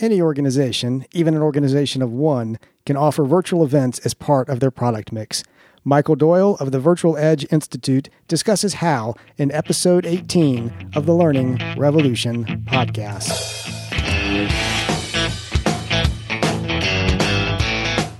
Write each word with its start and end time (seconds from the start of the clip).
any 0.00 0.22
organization, 0.22 1.04
even 1.12 1.34
an 1.34 1.42
organization 1.42 2.02
of 2.02 2.12
one, 2.12 2.58
can 2.86 2.96
offer 2.96 3.24
virtual 3.24 3.64
events 3.64 3.98
as 4.00 4.14
part 4.14 4.48
of 4.48 4.60
their 4.60 4.70
product 4.70 5.12
mix. 5.12 5.42
Michael 5.84 6.16
Doyle 6.16 6.56
of 6.60 6.72
the 6.72 6.80
Virtual 6.80 7.16
Edge 7.16 7.46
Institute 7.50 8.08
discusses 8.26 8.74
how 8.74 9.14
in 9.36 9.50
episode 9.52 10.04
18 10.04 10.90
of 10.94 11.06
the 11.06 11.14
Learning 11.14 11.60
Revolution 11.76 12.44
podcast. 12.66 13.28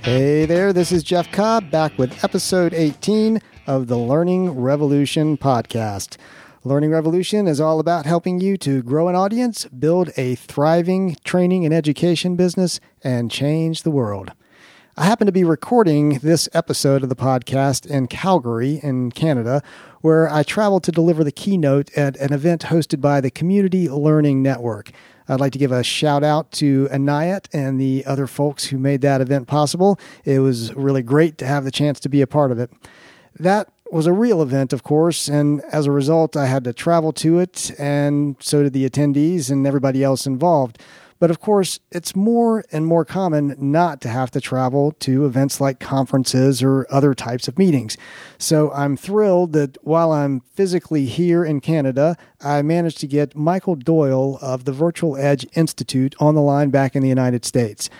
Hey 0.03 0.47
there, 0.47 0.73
this 0.73 0.91
is 0.91 1.03
Jeff 1.03 1.31
Cobb 1.31 1.71
back 1.71 1.97
with 1.99 2.25
episode 2.25 2.73
18 2.73 3.41
of 3.67 3.89
the 3.89 3.99
Learning 3.99 4.51
Revolution 4.59 5.37
podcast. 5.37 6.17
Learning 6.69 6.91
Revolution 6.91 7.46
is 7.46 7.62
all 7.62 7.80
about 7.80 8.05
helping 8.05 8.43
you 8.43 8.59
to 8.59 8.82
grow 8.82 9.09
an 9.09 9.14
audience, 9.14 9.64
build 9.64 10.11
a 10.19 10.34
thriving 10.34 11.16
training 11.25 11.64
and 11.64 11.73
education 11.73 12.37
business, 12.37 12.79
and 13.02 13.30
change 13.30 13.84
the 13.84 13.91
world. 13.91 14.33
I 14.95 15.07
happen 15.07 15.24
to 15.24 15.33
be 15.33 15.45
recording 15.45 16.19
this 16.19 16.46
episode 16.52 17.02
of 17.02 17.09
the 17.09 17.16
podcast 17.16 17.87
in 17.87 18.07
Calgary, 18.07 18.80
in 18.83 19.12
Canada, 19.12 19.62
where 20.02 20.29
I 20.29 20.43
traveled 20.43 20.84
to 20.84 20.93
deliver 20.93 21.24
the 21.24 21.33
keynote 21.33 21.91
at 21.96 22.19
an 22.19 22.34
event 22.34 22.65
hosted 22.65 23.01
by 23.01 23.23
the 23.23 23.30
Community 23.30 23.88
Learning 23.88 24.43
Network. 24.43 24.91
I'd 25.27 25.41
like 25.41 25.52
to 25.52 25.59
give 25.59 25.73
a 25.73 25.82
shout 25.82 26.23
out 26.23 26.52
to 26.52 26.87
Anayat 26.93 27.46
and 27.51 27.80
the 27.80 28.05
other 28.05 28.27
folks 28.27 28.66
who 28.66 28.77
made 28.77 29.01
that 29.01 29.23
event 29.23 29.48
possible. 29.48 29.98
It 30.27 30.41
was 30.41 30.74
really 30.74 31.02
great 31.02 31.38
to 31.38 31.46
have 31.46 31.65
the 31.65 31.71
chance 31.71 31.98
to 32.01 32.10
be 32.10 32.21
a 32.21 32.27
part 32.27 32.52
of 32.52 32.59
it. 32.59 32.71
That 33.41 33.73
was 33.91 34.06
a 34.06 34.12
real 34.12 34.42
event, 34.42 34.73
of 34.73 34.83
course, 34.83 35.28
and 35.28 35.62
as 35.73 35.87
a 35.87 35.92
result, 35.92 36.37
I 36.37 36.46
had 36.46 36.65
to 36.65 36.73
travel 36.73 37.12
to 37.15 37.38
it, 37.38 37.73
and 37.79 38.37
so 38.41 38.62
did 38.62 38.73
the 38.73 38.88
attendees 38.88 39.51
and 39.51 39.66
everybody 39.66 40.02
else 40.02 40.27
involved. 40.27 40.79
But 41.20 41.30
of 41.30 41.41
course, 41.41 41.80
it's 41.91 42.15
more 42.15 42.65
and 42.70 42.87
more 42.87 43.05
common 43.05 43.56
not 43.59 44.01
to 44.02 44.09
have 44.09 44.30
to 44.32 44.41
travel 44.41 44.93
to 45.01 45.27
events 45.27 45.60
like 45.60 45.80
conferences 45.80 46.63
or 46.63 46.87
other 46.90 47.13
types 47.13 47.48
of 47.48 47.59
meetings. 47.59 47.96
So 48.38 48.71
I'm 48.73 48.96
thrilled 48.96 49.52
that 49.54 49.76
while 49.82 50.13
I'm 50.13 50.41
physically 50.54 51.07
here 51.07 51.45
in 51.45 51.60
Canada, 51.60 52.16
I 52.41 52.63
managed 52.63 52.98
to 52.98 53.09
get 53.09 53.35
Michael 53.35 53.74
Doyle 53.74 54.38
of 54.41 54.65
the 54.65 54.73
Virtual 54.73 55.16
Edge 55.16 55.45
Institute 55.54 56.15
on 56.20 56.37
the 56.37 56.41
line 56.41 56.70
back 56.70 56.95
in 56.95 57.02
the 57.02 57.09
United 57.09 57.45
States. 57.45 57.91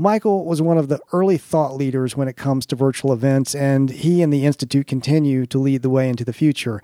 Michael 0.00 0.46
was 0.46 0.62
one 0.62 0.78
of 0.78 0.88
the 0.88 0.98
early 1.12 1.36
thought 1.36 1.76
leaders 1.76 2.16
when 2.16 2.26
it 2.26 2.34
comes 2.34 2.64
to 2.64 2.74
virtual 2.74 3.12
events, 3.12 3.54
and 3.54 3.90
he 3.90 4.22
and 4.22 4.32
the 4.32 4.46
Institute 4.46 4.86
continue 4.86 5.44
to 5.44 5.58
lead 5.58 5.82
the 5.82 5.90
way 5.90 6.08
into 6.08 6.24
the 6.24 6.32
future. 6.32 6.82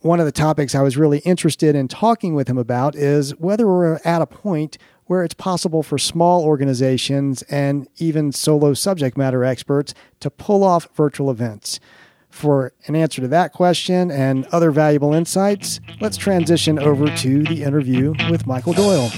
One 0.00 0.20
of 0.20 0.26
the 0.26 0.32
topics 0.32 0.74
I 0.74 0.82
was 0.82 0.98
really 0.98 1.20
interested 1.20 1.74
in 1.74 1.88
talking 1.88 2.34
with 2.34 2.48
him 2.48 2.58
about 2.58 2.94
is 2.94 3.34
whether 3.38 3.66
we're 3.66 3.98
at 4.04 4.20
a 4.20 4.26
point 4.26 4.76
where 5.06 5.24
it's 5.24 5.32
possible 5.32 5.82
for 5.82 5.96
small 5.96 6.44
organizations 6.44 7.40
and 7.44 7.88
even 7.96 8.32
solo 8.32 8.74
subject 8.74 9.16
matter 9.16 9.44
experts 9.44 9.94
to 10.20 10.28
pull 10.28 10.62
off 10.62 10.88
virtual 10.94 11.30
events. 11.30 11.80
For 12.28 12.74
an 12.86 12.94
answer 12.94 13.22
to 13.22 13.28
that 13.28 13.54
question 13.54 14.10
and 14.10 14.44
other 14.48 14.70
valuable 14.70 15.14
insights, 15.14 15.80
let's 16.02 16.18
transition 16.18 16.78
over 16.78 17.06
to 17.16 17.44
the 17.44 17.62
interview 17.62 18.12
with 18.28 18.46
Michael 18.46 18.74
Doyle. 18.74 19.10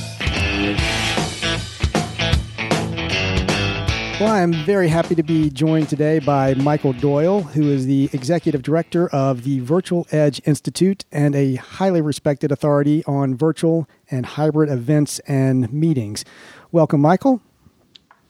Well, 4.20 4.32
I'm 4.32 4.52
very 4.52 4.86
happy 4.86 5.16
to 5.16 5.24
be 5.24 5.50
joined 5.50 5.88
today 5.88 6.20
by 6.20 6.54
Michael 6.54 6.92
Doyle, 6.92 7.42
who 7.42 7.64
is 7.64 7.86
the 7.86 8.08
executive 8.12 8.62
director 8.62 9.08
of 9.08 9.42
the 9.42 9.58
Virtual 9.58 10.06
Edge 10.12 10.40
Institute 10.44 11.04
and 11.10 11.34
a 11.34 11.56
highly 11.56 12.00
respected 12.00 12.52
authority 12.52 13.02
on 13.06 13.34
virtual 13.34 13.88
and 14.12 14.24
hybrid 14.24 14.70
events 14.70 15.18
and 15.26 15.70
meetings. 15.72 16.24
Welcome, 16.70 17.00
Michael. 17.00 17.42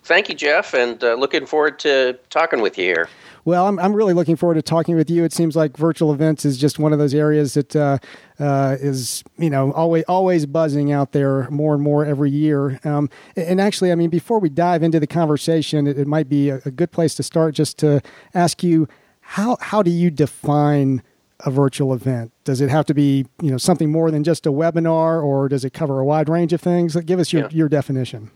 Thank 0.05 0.31
you, 0.31 0.35
Jeff, 0.35 0.73
and 0.73 1.05
uh, 1.05 1.15
looking 1.15 1.45
forward 1.45 1.79
to 1.81 2.19
talking 2.31 2.63
with 2.63 2.79
you 2.79 2.85
here. 2.85 3.09
Well, 3.45 3.67
I'm, 3.67 3.79
I'm 3.79 3.93
really 3.93 4.15
looking 4.15 4.37
forward 4.37 4.55
to 4.55 4.63
talking 4.63 4.97
with 4.97 5.11
you. 5.11 5.23
It 5.25 5.33
seems 5.33 5.55
like 5.55 5.77
virtual 5.77 6.13
events 6.13 6.45
is 6.45 6.57
just 6.57 6.79
one 6.79 6.93
of 6.93 6.99
those 6.99 7.15
areas 7.15 7.55
that 7.55 7.77
uh, 7.77 7.99
uh, 8.39 8.77
is, 8.81 9.23
you 9.37 9.51
know, 9.51 9.71
always 9.73 10.05
always 10.09 10.47
buzzing 10.47 10.93
out 10.93 11.13
there 11.13 11.49
more 11.51 11.75
and 11.75 11.83
more 11.83 12.07
every 12.07 12.31
year. 12.31 12.81
Um, 12.85 13.11
and 13.37 13.61
actually, 13.61 13.93
I 13.93 13.97
mean, 13.97 14.11
before 14.11 14.39
we 14.39 14.49
dive 14.49 14.83
into 14.83 14.99
the 14.99 15.07
conversation, 15.07 15.87
it, 15.87 15.99
it 15.99 16.07
might 16.07 16.29
be 16.29 16.49
a, 16.49 16.63
a, 16.65 16.71
good 16.71 16.91
place 16.91 17.15
to 17.17 17.23
start 17.23 17.55
just 17.55 17.79
to 17.79 18.01
ask 18.33 18.63
you 18.63 18.89
how 19.21 19.59
how 19.61 19.83
do 19.83 19.91
you 19.91 20.11
define 20.11 21.03
a 21.41 21.51
virtual 21.51 21.93
event? 21.93 22.33
Does 22.45 22.61
it 22.61 22.71
have 22.71 22.87
to 22.87 22.95
be, 22.95 23.27
you 23.43 23.51
know, 23.51 23.59
something 23.59 23.91
more 23.91 24.11
than 24.11 24.25
just 24.25 24.47
a 24.47 24.53
webinar, 24.53 25.23
or 25.23 25.49
does 25.49 25.65
it 25.65 25.73
cover 25.73 26.01
a 26.01 26.05
wide 26.05 26.29
range 26.29 26.53
of 26.53 26.61
things? 26.61 26.97
Give 26.97 27.19
us 27.19 27.33
your, 27.33 27.43
yeah. 27.43 27.49
your 27.51 27.69
definition. 27.69 28.31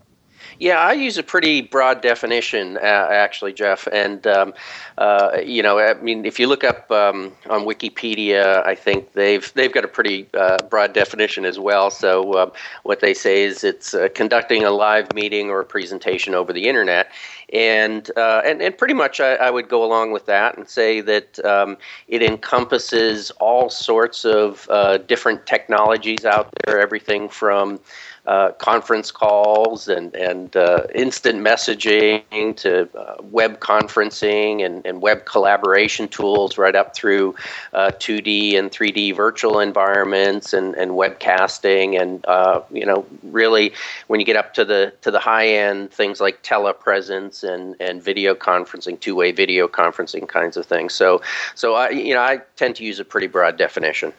Yeah, 0.57 0.79
I 0.79 0.93
use 0.93 1.17
a 1.17 1.23
pretty 1.23 1.61
broad 1.61 2.01
definition, 2.01 2.77
uh, 2.77 3.07
actually, 3.11 3.53
Jeff. 3.53 3.87
And 3.91 4.25
um, 4.27 4.53
uh, 4.97 5.37
you 5.43 5.63
know, 5.63 5.79
I 5.79 5.93
mean, 5.95 6.25
if 6.25 6.39
you 6.39 6.47
look 6.47 6.63
up 6.63 6.89
um, 6.91 7.31
on 7.49 7.61
Wikipedia, 7.61 8.65
I 8.65 8.75
think 8.75 9.13
they've 9.13 9.51
they've 9.53 9.71
got 9.71 9.85
a 9.85 9.87
pretty 9.87 10.27
uh, 10.33 10.57
broad 10.69 10.93
definition 10.93 11.45
as 11.45 11.59
well. 11.59 11.91
So 11.91 12.37
um, 12.37 12.51
what 12.83 12.99
they 12.99 13.13
say 13.13 13.43
is 13.43 13.63
it's 13.63 13.93
uh, 13.93 14.09
conducting 14.13 14.63
a 14.63 14.71
live 14.71 15.13
meeting 15.13 15.49
or 15.49 15.61
a 15.61 15.65
presentation 15.65 16.33
over 16.33 16.51
the 16.51 16.67
internet, 16.67 17.11
and 17.53 18.11
uh, 18.17 18.41
and 18.45 18.61
and 18.61 18.77
pretty 18.77 18.93
much 18.93 19.19
I, 19.19 19.35
I, 19.35 19.49
would 19.49 19.69
go 19.69 19.83
along 19.83 20.11
with 20.11 20.25
that 20.25 20.57
and 20.57 20.67
say 20.67 21.01
that 21.01 21.43
um, 21.45 21.77
it 22.07 22.21
encompasses 22.21 23.31
all 23.39 23.69
sorts 23.69 24.25
of 24.25 24.67
uh, 24.69 24.97
different 24.97 25.45
technologies 25.45 26.25
out 26.25 26.49
there, 26.65 26.79
everything 26.79 27.29
from 27.29 27.79
uh, 28.29 28.51
conference 28.59 29.09
calls 29.09 29.87
and, 29.87 30.15
and 30.15 30.55
uh, 30.55 30.83
instant 30.93 31.43
messaging 31.43 32.55
to 32.55 32.87
uh, 32.95 33.15
web 33.23 33.59
conferencing 33.59 34.63
and, 34.63 34.85
and 34.85 35.01
web 35.01 35.25
collaboration 35.25 36.07
tools 36.07 36.55
right 36.55 36.75
up 36.75 36.95
through 36.95 37.33
2D 37.73 38.53
uh, 38.53 38.59
and 38.59 38.69
3D 38.69 39.15
virtual 39.15 39.59
environments 39.59 40.53
and, 40.53 40.75
and 40.75 40.91
webcasting 40.91 41.99
and 41.99 42.23
uh, 42.27 42.61
you 42.71 42.85
know 42.85 43.03
really 43.23 43.73
when 44.05 44.19
you 44.19 44.27
get 44.27 44.35
up 44.35 44.53
to 44.53 44.63
the 44.63 44.93
to 45.01 45.09
the 45.09 45.19
high 45.19 45.47
end 45.47 45.91
things 45.91 46.21
like 46.21 46.43
telepresence 46.43 47.43
and, 47.43 47.75
and 47.79 48.03
video 48.03 48.35
conferencing 48.35 48.99
two-way 48.99 49.31
video 49.31 49.67
conferencing 49.67 50.27
kinds 50.27 50.55
of 50.55 50.67
things 50.67 50.93
so 50.93 51.19
so 51.55 51.73
I 51.73 51.89
you 51.89 52.13
know 52.13 52.21
I 52.21 52.41
tend 52.57 52.75
to 52.75 52.83
use 52.83 52.99
a 52.99 53.05
pretty 53.05 53.25
broad 53.25 53.57
definition. 53.57 54.13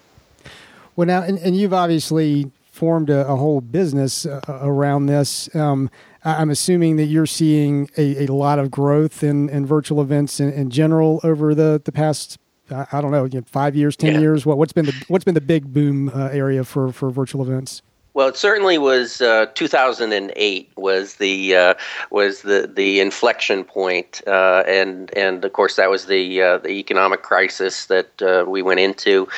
Well, 0.97 1.06
now, 1.06 1.22
and, 1.22 1.38
and 1.38 1.56
you've 1.56 1.72
obviously 1.72 2.50
formed 2.81 3.11
a, 3.11 3.29
a 3.29 3.37
whole 3.37 3.61
business 3.61 4.25
uh, 4.25 4.41
around 4.63 5.05
this. 5.05 5.55
Um, 5.55 5.91
I'm 6.25 6.49
assuming 6.49 6.97
that 6.97 7.05
you're 7.05 7.27
seeing 7.27 7.91
a, 7.99 8.25
a 8.25 8.33
lot 8.33 8.59
of 8.59 8.71
growth 8.71 9.23
in, 9.23 9.51
in 9.51 9.67
virtual 9.67 10.01
events 10.01 10.41
in, 10.41 10.51
in, 10.51 10.71
general 10.71 11.21
over 11.23 11.55
the, 11.55 11.83
the 11.85 11.93
past 11.93 12.39
I 12.71 13.03
don't 13.03 13.11
know, 13.11 13.29
five 13.45 13.77
years, 13.77 13.97
ten 13.97 14.15
yeah. 14.15 14.21
years. 14.21 14.47
What 14.47 14.57
what's 14.57 14.73
been 14.73 14.87
the 14.87 15.05
what's 15.09 15.25
been 15.25 15.35
the 15.35 15.41
big 15.43 15.75
boom 15.75 16.09
uh, 16.09 16.29
area 16.29 16.65
for, 16.65 16.91
for 16.91 17.11
virtual 17.11 17.43
events? 17.43 17.83
Well, 18.15 18.29
it 18.29 18.37
certainly 18.37 18.79
was. 18.79 19.21
Uh, 19.21 19.47
2008 19.55 20.73
was 20.77 21.17
the 21.17 21.55
uh, 21.55 21.75
was 22.11 22.43
the 22.43 22.71
the 22.73 23.01
inflection 23.01 23.65
point, 23.65 24.23
uh, 24.27 24.62
and 24.67 25.12
and 25.17 25.45
of 25.45 25.53
course 25.53 25.77
that 25.77 25.91
was 25.91 26.07
the 26.07 26.41
uh, 26.41 26.59
the 26.59 26.71
economic 26.71 27.23
crisis 27.23 27.87
that 27.87 28.23
uh, 28.23 28.45
we 28.49 28.62
went 28.62 28.81
into, 28.81 29.29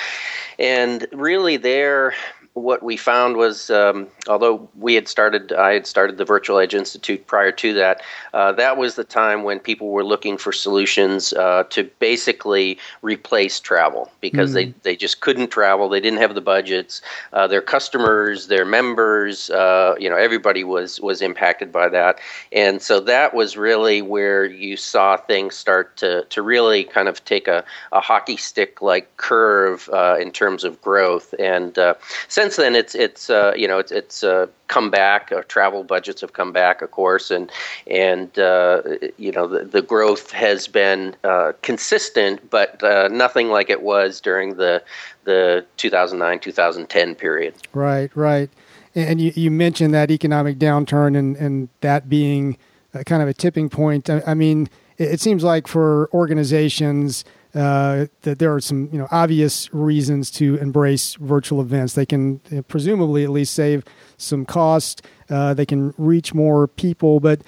and 0.58 1.06
really 1.12 1.56
there 1.56 2.14
what 2.54 2.82
we 2.82 2.98
found 2.98 3.36
was, 3.36 3.70
um, 3.70 4.06
although 4.28 4.68
we 4.78 4.94
had 4.94 5.08
started, 5.08 5.52
I 5.52 5.72
had 5.72 5.86
started 5.86 6.18
the 6.18 6.24
Virtual 6.24 6.58
Edge 6.58 6.74
Institute 6.74 7.26
prior 7.26 7.50
to 7.52 7.72
that. 7.74 8.02
Uh, 8.34 8.52
that 8.52 8.76
was 8.76 8.94
the 8.94 9.04
time 9.04 9.42
when 9.42 9.58
people 9.58 9.88
were 9.88 10.04
looking 10.04 10.36
for 10.36 10.52
solutions 10.52 11.32
uh, 11.32 11.64
to 11.70 11.84
basically 11.98 12.78
replace 13.00 13.58
travel 13.58 14.10
because 14.20 14.50
mm-hmm. 14.50 14.72
they, 14.82 14.90
they 14.90 14.96
just 14.96 15.20
couldn't 15.20 15.48
travel. 15.48 15.88
They 15.88 16.00
didn't 16.00 16.18
have 16.18 16.34
the 16.34 16.42
budgets. 16.42 17.00
Uh, 17.32 17.46
their 17.46 17.62
customers, 17.62 18.48
their 18.48 18.66
members, 18.66 19.48
uh, 19.50 19.94
you 19.98 20.10
know, 20.10 20.16
everybody 20.16 20.62
was 20.62 21.00
was 21.00 21.22
impacted 21.22 21.72
by 21.72 21.88
that. 21.88 22.20
And 22.52 22.82
so 22.82 23.00
that 23.00 23.34
was 23.34 23.56
really 23.56 24.02
where 24.02 24.44
you 24.44 24.76
saw 24.76 25.16
things 25.16 25.54
start 25.54 25.96
to 25.98 26.24
to 26.28 26.42
really 26.42 26.84
kind 26.84 27.08
of 27.08 27.24
take 27.24 27.48
a, 27.48 27.64
a 27.92 28.00
hockey 28.00 28.36
stick 28.36 28.82
like 28.82 29.16
curve 29.16 29.88
uh, 29.90 30.16
in 30.20 30.32
terms 30.32 30.64
of 30.64 30.80
growth 30.82 31.34
and 31.38 31.78
uh, 31.78 31.94
since 32.42 32.56
then, 32.56 32.74
it's 32.74 32.96
it's 32.96 33.30
uh, 33.30 33.52
you 33.56 33.68
know 33.68 33.78
it's 33.78 33.92
it's 33.92 34.24
uh, 34.24 34.46
come 34.66 34.90
back. 34.90 35.32
Travel 35.46 35.84
budgets 35.84 36.22
have 36.22 36.32
come 36.32 36.52
back, 36.52 36.82
of 36.82 36.90
course, 36.90 37.30
and 37.30 37.52
and 37.86 38.36
uh, 38.36 38.82
you 39.16 39.30
know 39.30 39.46
the, 39.46 39.64
the 39.64 39.80
growth 39.80 40.32
has 40.32 40.66
been 40.66 41.14
uh, 41.22 41.52
consistent, 41.62 42.50
but 42.50 42.82
uh, 42.82 43.06
nothing 43.06 43.48
like 43.48 43.70
it 43.70 43.82
was 43.82 44.20
during 44.20 44.56
the 44.56 44.82
the 45.22 45.64
2009 45.76 46.40
2010 46.40 47.14
period. 47.14 47.54
Right, 47.72 48.10
right. 48.16 48.50
And 48.96 49.20
you, 49.20 49.32
you 49.36 49.50
mentioned 49.52 49.94
that 49.94 50.10
economic 50.10 50.58
downturn 50.58 51.16
and, 51.16 51.36
and 51.36 51.68
that 51.80 52.08
being 52.08 52.58
kind 53.06 53.22
of 53.22 53.28
a 53.28 53.32
tipping 53.32 53.70
point. 53.70 54.10
I, 54.10 54.22
I 54.26 54.34
mean, 54.34 54.68
it, 54.98 55.12
it 55.12 55.20
seems 55.20 55.44
like 55.44 55.68
for 55.68 56.10
organizations, 56.12 57.24
uh, 57.54 58.06
that 58.22 58.38
there 58.38 58.54
are 58.54 58.60
some 58.60 58.88
you 58.92 58.98
know 58.98 59.08
obvious 59.10 59.72
reasons 59.74 60.30
to 60.32 60.56
embrace 60.56 61.14
virtual 61.14 61.60
events. 61.60 61.94
They 61.94 62.06
can 62.06 62.40
uh, 62.56 62.62
presumably 62.62 63.24
at 63.24 63.30
least 63.30 63.54
save 63.54 63.84
some 64.16 64.44
cost. 64.46 65.02
uh, 65.28 65.54
they 65.54 65.66
can 65.66 65.94
reach 65.98 66.32
more 66.34 66.66
people. 66.66 67.20
But 67.20 67.42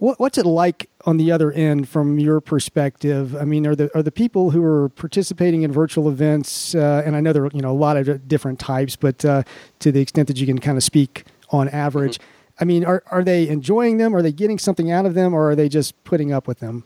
what, 0.00 0.18
what's 0.18 0.38
it 0.38 0.46
like 0.46 0.88
on 1.04 1.16
the 1.18 1.30
other 1.30 1.52
end 1.52 1.88
from 1.88 2.18
your 2.18 2.40
perspective? 2.40 3.36
I 3.36 3.44
mean, 3.44 3.66
are 3.66 3.76
the 3.76 3.94
are 3.96 4.02
the 4.02 4.10
people 4.10 4.50
who 4.50 4.62
are 4.64 4.88
participating 4.90 5.62
in 5.62 5.72
virtual 5.72 6.08
events, 6.08 6.74
uh, 6.74 7.02
and 7.04 7.14
I 7.14 7.20
know 7.20 7.32
there 7.32 7.44
are 7.44 7.50
you 7.52 7.60
know 7.60 7.70
a 7.70 7.76
lot 7.76 7.96
of 7.96 8.26
different 8.26 8.58
types, 8.58 8.96
but 8.96 9.24
uh, 9.24 9.42
to 9.80 9.92
the 9.92 10.00
extent 10.00 10.28
that 10.28 10.38
you 10.38 10.46
can 10.46 10.58
kind 10.58 10.76
of 10.76 10.82
speak 10.82 11.24
on 11.50 11.68
average, 11.68 12.18
mm-hmm. 12.18 12.62
I 12.62 12.64
mean, 12.64 12.84
are 12.84 13.02
are 13.10 13.22
they 13.22 13.48
enjoying 13.48 13.98
them? 13.98 14.16
Are 14.16 14.22
they 14.22 14.32
getting 14.32 14.58
something 14.58 14.90
out 14.90 15.06
of 15.06 15.14
them, 15.14 15.34
or 15.34 15.50
are 15.50 15.56
they 15.56 15.68
just 15.68 16.02
putting 16.04 16.32
up 16.32 16.48
with 16.48 16.60
them? 16.60 16.84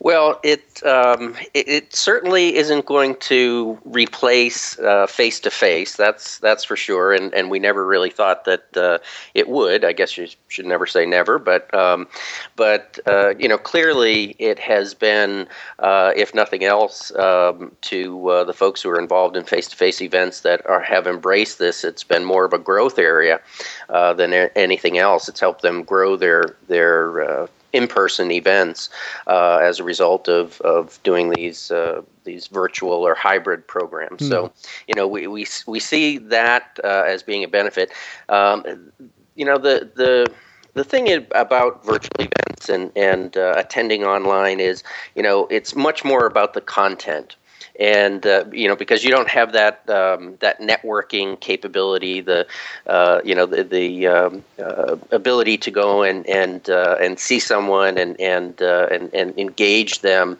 Well, 0.00 0.38
it, 0.44 0.84
um, 0.86 1.34
it, 1.54 1.68
it 1.68 1.94
certainly 1.94 2.54
isn't 2.54 2.86
going 2.86 3.16
to 3.16 3.78
replace 3.84 4.78
face 5.08 5.40
to 5.40 5.50
face. 5.50 5.96
That's 5.96 6.38
that's 6.38 6.62
for 6.62 6.76
sure, 6.76 7.12
and 7.12 7.34
and 7.34 7.50
we 7.50 7.58
never 7.58 7.84
really 7.84 8.10
thought 8.10 8.44
that 8.44 8.76
uh, 8.76 8.98
it 9.34 9.48
would. 9.48 9.84
I 9.84 9.92
guess 9.92 10.16
you 10.16 10.28
should 10.46 10.66
never 10.66 10.86
say 10.86 11.04
never, 11.04 11.40
but 11.40 11.72
um, 11.74 12.06
but 12.54 13.00
uh, 13.06 13.34
you 13.38 13.48
know 13.48 13.58
clearly 13.58 14.36
it 14.38 14.60
has 14.60 14.94
been, 14.94 15.48
uh, 15.80 16.12
if 16.14 16.32
nothing 16.32 16.62
else, 16.62 17.12
um, 17.16 17.72
to 17.82 18.28
uh, 18.28 18.44
the 18.44 18.54
folks 18.54 18.80
who 18.80 18.90
are 18.90 19.00
involved 19.00 19.36
in 19.36 19.42
face 19.42 19.66
to 19.68 19.76
face 19.76 20.00
events 20.00 20.42
that 20.42 20.64
are 20.66 20.80
have 20.80 21.08
embraced 21.08 21.58
this. 21.58 21.82
It's 21.82 22.04
been 22.04 22.24
more 22.24 22.44
of 22.44 22.52
a 22.52 22.58
growth 22.58 23.00
area 23.00 23.40
uh, 23.88 24.14
than 24.14 24.32
anything 24.32 24.96
else. 24.98 25.28
It's 25.28 25.40
helped 25.40 25.62
them 25.62 25.82
grow 25.82 26.14
their 26.14 26.54
their 26.68 27.42
uh, 27.42 27.46
in-person 27.72 28.30
events 28.30 28.90
uh, 29.26 29.58
as 29.62 29.80
a 29.80 29.84
result 29.84 30.28
of, 30.28 30.60
of 30.62 30.98
doing 31.02 31.30
these 31.30 31.70
uh, 31.70 32.02
these 32.24 32.46
virtual 32.48 33.06
or 33.06 33.14
hybrid 33.14 33.66
programs. 33.66 34.20
Mm. 34.20 34.28
So, 34.28 34.52
you 34.86 34.94
know, 34.94 35.06
we, 35.06 35.26
we, 35.26 35.46
we 35.66 35.80
see 35.80 36.18
that 36.18 36.78
uh, 36.84 37.04
as 37.06 37.22
being 37.22 37.44
a 37.44 37.48
benefit. 37.48 37.90
Um, 38.28 38.90
you 39.34 39.44
know, 39.44 39.58
the 39.58 39.90
the 39.94 40.26
the 40.74 40.84
thing 40.84 41.26
about 41.32 41.84
virtual 41.84 42.20
events 42.20 42.68
and 42.68 42.92
and 42.96 43.36
uh, 43.36 43.54
attending 43.56 44.04
online 44.04 44.60
is, 44.60 44.82
you 45.14 45.22
know, 45.22 45.46
it's 45.50 45.74
much 45.74 46.04
more 46.04 46.26
about 46.26 46.54
the 46.54 46.60
content 46.60 47.36
and 47.78 48.26
uh, 48.26 48.44
you 48.52 48.66
know 48.66 48.74
because 48.74 49.04
you 49.04 49.10
don't 49.10 49.28
have 49.28 49.52
that 49.52 49.88
um, 49.88 50.36
that 50.40 50.60
networking 50.60 51.38
capability, 51.40 52.20
the 52.20 52.46
uh, 52.86 53.20
you 53.24 53.34
know 53.34 53.46
the, 53.46 53.62
the 53.62 54.06
um, 54.06 54.44
uh, 54.58 54.96
ability 55.12 55.56
to 55.58 55.70
go 55.70 56.02
and 56.02 56.26
and 56.26 56.68
uh, 56.68 56.96
and 57.00 57.18
see 57.18 57.38
someone 57.38 57.96
and 57.96 58.20
and 58.20 58.60
uh, 58.60 58.88
and, 58.90 59.12
and 59.14 59.38
engage 59.38 60.00
them 60.00 60.38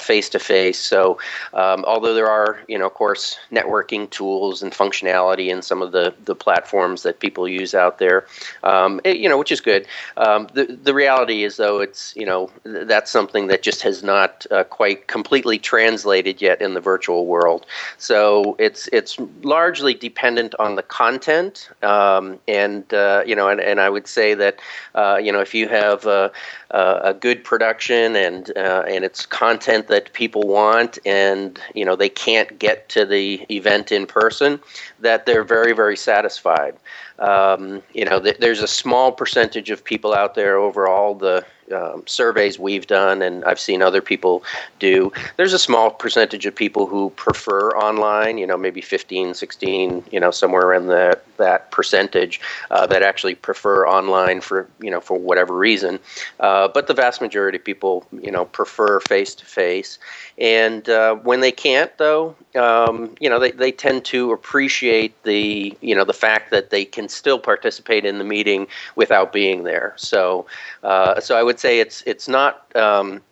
face 0.00 0.28
to 0.28 0.38
face. 0.38 0.78
So 0.78 1.18
um, 1.52 1.84
although 1.84 2.14
there 2.14 2.30
are 2.30 2.58
you 2.68 2.78
know 2.78 2.86
of 2.86 2.94
course 2.94 3.38
networking 3.52 4.10
tools 4.10 4.62
and 4.62 4.72
functionality 4.72 5.48
in 5.48 5.62
some 5.62 5.80
of 5.80 5.92
the 5.92 6.14
the 6.24 6.34
platforms 6.34 7.04
that 7.04 7.20
people 7.20 7.48
use 7.48 7.74
out 7.74 7.98
there, 7.98 8.26
um, 8.64 9.00
it, 9.04 9.18
you 9.18 9.28
know 9.28 9.38
which 9.38 9.52
is 9.52 9.60
good. 9.60 9.86
Um, 10.16 10.48
the 10.54 10.78
the 10.82 10.94
reality 10.94 11.44
is 11.44 11.56
though 11.56 11.80
it's 11.80 12.16
you 12.16 12.26
know 12.26 12.50
that's 12.64 13.10
something 13.12 13.46
that 13.46 13.62
just 13.62 13.82
has 13.82 14.02
not 14.02 14.44
uh, 14.50 14.64
quite 14.64 15.06
completely 15.06 15.58
translated 15.58 16.42
yet 16.42 16.60
in 16.64 16.74
the 16.74 16.80
virtual 16.80 17.26
world. 17.26 17.66
So 17.98 18.56
it's 18.58 18.88
it's 18.92 19.18
largely 19.42 19.94
dependent 19.94 20.54
on 20.58 20.76
the 20.76 20.82
content, 20.82 21.68
um, 21.82 22.40
and 22.48 22.92
uh, 22.92 23.22
you 23.26 23.36
know, 23.36 23.48
and, 23.48 23.60
and 23.60 23.80
I 23.80 23.88
would 23.88 24.08
say 24.08 24.34
that 24.34 24.58
uh, 24.94 25.20
you 25.22 25.30
know 25.30 25.40
if 25.40 25.54
you 25.54 25.68
have 25.68 26.06
a, 26.06 26.32
a 26.70 27.14
good 27.14 27.44
production 27.44 28.16
and 28.16 28.50
uh, 28.56 28.84
and 28.88 29.04
it's 29.04 29.26
content 29.26 29.86
that 29.88 30.12
people 30.12 30.42
want, 30.42 30.98
and 31.06 31.60
you 31.74 31.84
know 31.84 31.94
they 31.94 32.08
can't 32.08 32.58
get 32.58 32.88
to 32.88 33.04
the 33.04 33.46
event 33.50 33.92
in 33.92 34.06
person, 34.06 34.58
that 35.00 35.26
they're 35.26 35.44
very 35.44 35.72
very 35.72 35.96
satisfied. 35.96 36.74
Um, 37.18 37.82
you 37.92 38.04
know, 38.04 38.20
th- 38.20 38.38
there's 38.38 38.60
a 38.60 38.66
small 38.66 39.12
percentage 39.12 39.70
of 39.70 39.84
people 39.84 40.12
out 40.14 40.34
there 40.34 40.56
overall. 40.56 41.14
The 41.14 41.46
um, 41.72 42.02
surveys 42.06 42.58
we've 42.58 42.86
done 42.86 43.22
and 43.22 43.44
I've 43.44 43.60
seen 43.60 43.82
other 43.82 44.02
people 44.02 44.42
do, 44.78 45.12
there's 45.36 45.52
a 45.52 45.58
small 45.58 45.90
percentage 45.90 46.46
of 46.46 46.54
people 46.54 46.86
who 46.86 47.10
prefer 47.10 47.70
online, 47.72 48.38
you 48.38 48.46
know, 48.46 48.56
maybe 48.56 48.80
15, 48.80 49.34
16, 49.34 50.04
you 50.10 50.20
know, 50.20 50.30
somewhere 50.30 50.72
in 50.74 50.86
the, 50.86 51.18
that 51.36 51.70
percentage 51.70 52.40
uh, 52.70 52.86
that 52.86 53.02
actually 53.02 53.34
prefer 53.34 53.86
online 53.86 54.40
for, 54.40 54.68
you 54.80 54.90
know, 54.90 55.00
for 55.00 55.18
whatever 55.18 55.56
reason. 55.56 55.98
Uh, 56.40 56.68
but 56.68 56.86
the 56.86 56.94
vast 56.94 57.20
majority 57.20 57.58
of 57.58 57.64
people, 57.64 58.06
you 58.12 58.30
know, 58.30 58.44
prefer 58.44 59.00
face 59.00 59.34
to 59.34 59.44
face. 59.44 59.98
And 60.38 60.88
uh, 60.88 61.14
when 61.16 61.40
they 61.40 61.52
can't, 61.52 61.96
though, 61.98 62.34
um, 62.54 63.14
you 63.20 63.28
know, 63.28 63.38
they, 63.38 63.52
they 63.52 63.72
tend 63.72 64.04
to 64.06 64.32
appreciate 64.32 65.22
the, 65.22 65.76
you 65.80 65.94
know, 65.94 66.04
the 66.04 66.12
fact 66.12 66.50
that 66.50 66.70
they 66.70 66.84
can 66.84 67.08
still 67.08 67.38
participate 67.38 68.04
in 68.04 68.18
the 68.18 68.24
meeting 68.24 68.66
without 68.96 69.32
being 69.32 69.64
there. 69.64 69.94
So, 69.96 70.46
uh, 70.82 71.20
so 71.20 71.36
I 71.36 71.42
would 71.42 71.53
say 71.58 71.80
it's 71.80 72.02
it's 72.06 72.28
not. 72.28 72.74
Um, 72.76 73.22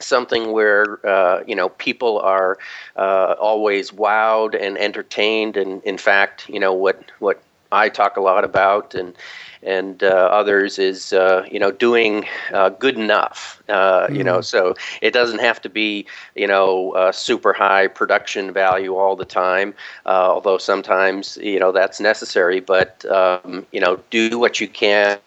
something 0.00 0.52
where 0.52 1.04
uh, 1.06 1.42
you 1.46 1.56
know 1.56 1.70
people 1.70 2.20
are 2.20 2.56
uh, 2.96 3.34
always 3.40 3.90
wowed 3.90 4.54
and 4.60 4.78
entertained 4.78 5.56
and 5.56 5.82
in 5.82 5.98
fact 5.98 6.48
you 6.48 6.60
know 6.60 6.72
what 6.72 7.10
what 7.18 7.42
I 7.72 7.88
talk 7.88 8.16
a 8.16 8.20
lot 8.20 8.44
about 8.44 8.94
and 8.94 9.14
and 9.62 10.02
uh, 10.02 10.06
others 10.06 10.78
is 10.78 11.12
uh, 11.12 11.46
you 11.50 11.58
know 11.58 11.70
doing 11.70 12.24
uh, 12.52 12.70
good 12.70 12.96
enough. 12.96 13.62
Mm. 13.68 14.16
You 14.16 14.24
know, 14.24 14.38
mm. 14.38 14.44
so 14.44 14.74
it 15.02 15.12
doesn't 15.12 15.40
have 15.40 15.60
to 15.62 15.68
be 15.68 16.06
you 16.34 16.46
know 16.46 17.10
super 17.12 17.52
high 17.52 17.86
production 17.86 18.52
value 18.52 18.94
all 18.94 19.16
the 19.16 19.24
time. 19.24 19.74
Uh, 20.06 20.30
although 20.30 20.58
sometimes 20.58 21.38
you 21.42 21.58
know 21.58 21.72
that's 21.72 22.00
necessary, 22.00 22.60
but 22.60 23.04
um, 23.10 23.66
you 23.72 23.80
know 23.80 24.00
do 24.10 24.38
what 24.38 24.60
you 24.60 24.68
can 24.68 25.18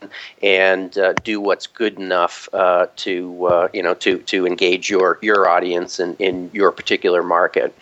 and 0.41 0.97
do 1.23 1.39
what's 1.39 1.67
good 1.67 1.97
enough 1.97 2.49
to 2.95 3.69
you 3.73 3.83
know 3.83 3.93
to 3.95 4.19
to 4.19 4.47
engage 4.47 4.89
your 4.89 5.19
your 5.21 5.47
audience 5.47 5.99
in, 5.99 6.15
in 6.15 6.49
your 6.53 6.71
particular 6.71 7.23
market. 7.23 7.75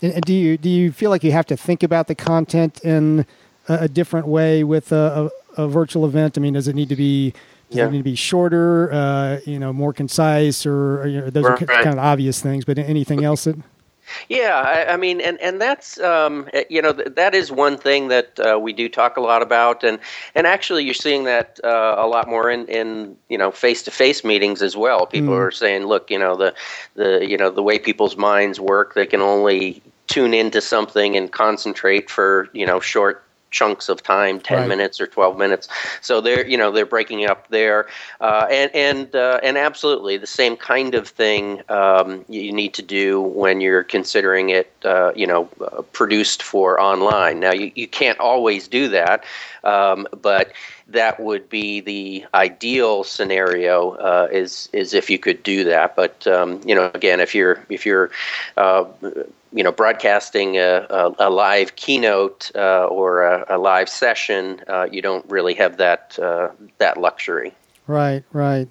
And 0.00 0.20
do 0.22 0.34
you 0.34 0.58
do 0.58 0.68
you 0.68 0.90
feel 0.90 1.10
like 1.10 1.22
you 1.22 1.32
have 1.32 1.46
to 1.46 1.56
think 1.56 1.84
about 1.84 2.08
the 2.08 2.16
content 2.16 2.80
in 2.84 3.24
a, 3.68 3.88
different 3.88 4.26
way 4.26 4.64
with 4.64 4.92
a, 4.92 5.30
a 5.56 5.68
virtual 5.68 6.04
event? 6.06 6.36
I 6.36 6.40
mean, 6.40 6.54
does 6.54 6.68
it 6.68 6.74
need 6.74 6.88
to 6.88 6.96
be 6.96 7.32
does 7.70 7.78
yeah. 7.78 7.86
it 7.86 7.92
need 7.92 7.98
to 7.98 8.04
be 8.04 8.14
shorter, 8.14 8.92
uh, 8.92 9.40
you 9.46 9.58
know, 9.58 9.72
more 9.72 9.92
concise, 9.94 10.66
or, 10.66 11.02
or 11.02 11.06
you 11.06 11.20
know, 11.22 11.30
those 11.30 11.44
right. 11.44 11.62
are 11.62 11.66
kind 11.66 11.98
of 11.98 11.98
obvious 11.98 12.40
things? 12.42 12.64
But 12.64 12.78
anything 12.78 13.24
else 13.24 13.44
that? 13.44 13.56
Yeah, 14.28 14.56
I, 14.56 14.94
I, 14.94 14.96
mean, 14.96 15.20
and 15.20 15.40
and 15.40 15.60
that's 15.60 15.98
um, 16.00 16.48
eh, 16.52 16.64
you 16.68 16.82
know 16.82 16.92
that 16.92 17.34
is 17.34 17.50
one 17.50 17.78
thing 17.78 18.08
that 18.08 18.38
uh, 18.40 18.58
we 18.58 18.72
do 18.72 18.88
talk 18.88 19.16
a 19.16 19.20
lot 19.20 19.42
about, 19.42 19.84
and 19.84 19.98
and 20.34 20.46
actually 20.46 20.84
you're 20.84 20.94
seeing 20.94 21.24
that 21.24 21.58
uh, 21.64 21.94
a 21.98 22.06
lot 22.06 22.28
more 22.28 22.50
in 22.50 22.66
in 22.66 23.16
you 23.28 23.38
know 23.38 23.50
face 23.50 23.82
to 23.84 23.90
face 23.90 24.24
meetings 24.24 24.62
as 24.62 24.76
well. 24.76 25.06
People 25.06 25.34
mm. 25.34 25.38
are 25.38 25.50
saying, 25.50 25.86
look, 25.86 26.10
you 26.10 26.18
know 26.18 26.36
the 26.36 26.54
the 26.94 27.26
you 27.26 27.36
know 27.36 27.50
the 27.50 27.62
way 27.62 27.78
people's 27.78 28.16
minds 28.16 28.60
work, 28.60 28.94
they 28.94 29.06
can 29.06 29.20
only 29.20 29.82
tune 30.08 30.34
into 30.34 30.60
something 30.60 31.16
and 31.16 31.32
concentrate 31.32 32.10
for 32.10 32.48
you 32.52 32.66
know 32.66 32.80
short 32.80 33.24
chunks 33.52 33.88
of 33.88 34.02
time 34.02 34.40
10 34.40 34.58
right. 34.58 34.68
minutes 34.68 35.00
or 35.00 35.06
12 35.06 35.38
minutes. 35.38 35.68
So 36.00 36.20
they're 36.20 36.46
you 36.46 36.56
know 36.56 36.72
they're 36.72 36.86
breaking 36.86 37.24
up 37.26 37.48
there. 37.48 37.86
Uh, 38.20 38.46
and 38.50 38.74
and 38.74 39.14
uh, 39.14 39.38
and 39.42 39.56
absolutely 39.56 40.16
the 40.16 40.26
same 40.26 40.56
kind 40.56 40.94
of 40.94 41.06
thing 41.06 41.62
um, 41.68 42.24
you 42.28 42.52
need 42.52 42.74
to 42.74 42.82
do 42.82 43.20
when 43.20 43.60
you're 43.60 43.84
considering 43.84 44.50
it 44.50 44.72
uh, 44.84 45.12
you 45.14 45.26
know 45.26 45.48
uh, 45.60 45.82
produced 45.92 46.42
for 46.42 46.80
online. 46.80 47.38
Now 47.38 47.52
you, 47.52 47.70
you 47.74 47.86
can't 47.86 48.18
always 48.18 48.66
do 48.66 48.88
that 48.88 49.24
um, 49.64 50.06
but 50.20 50.52
that 50.88 51.20
would 51.20 51.48
be 51.48 51.80
the 51.80 52.26
ideal 52.34 53.04
scenario 53.04 53.92
uh, 53.92 54.28
is 54.30 54.68
is 54.72 54.94
if 54.94 55.08
you 55.08 55.18
could 55.18 55.42
do 55.42 55.64
that. 55.64 55.96
But 55.96 56.26
um, 56.26 56.60
you 56.64 56.74
know 56.74 56.90
again 56.94 57.20
if 57.20 57.34
you're 57.34 57.64
if 57.68 57.86
you're 57.86 58.10
uh, 58.56 58.84
you 59.52 59.62
know, 59.62 59.72
broadcasting 59.72 60.56
a, 60.56 60.86
a, 60.88 61.28
a 61.28 61.30
live 61.30 61.76
keynote 61.76 62.50
uh, 62.54 62.84
or 62.84 63.22
a, 63.22 63.56
a, 63.56 63.58
live 63.58 63.88
session, 63.88 64.62
uh, 64.68 64.86
you 64.90 65.02
don't 65.02 65.28
really 65.30 65.54
have 65.54 65.76
that 65.76 66.18
uh, 66.18 66.48
that 66.78 66.96
luxury. 66.96 67.54
Right, 67.86 68.24
right. 68.32 68.68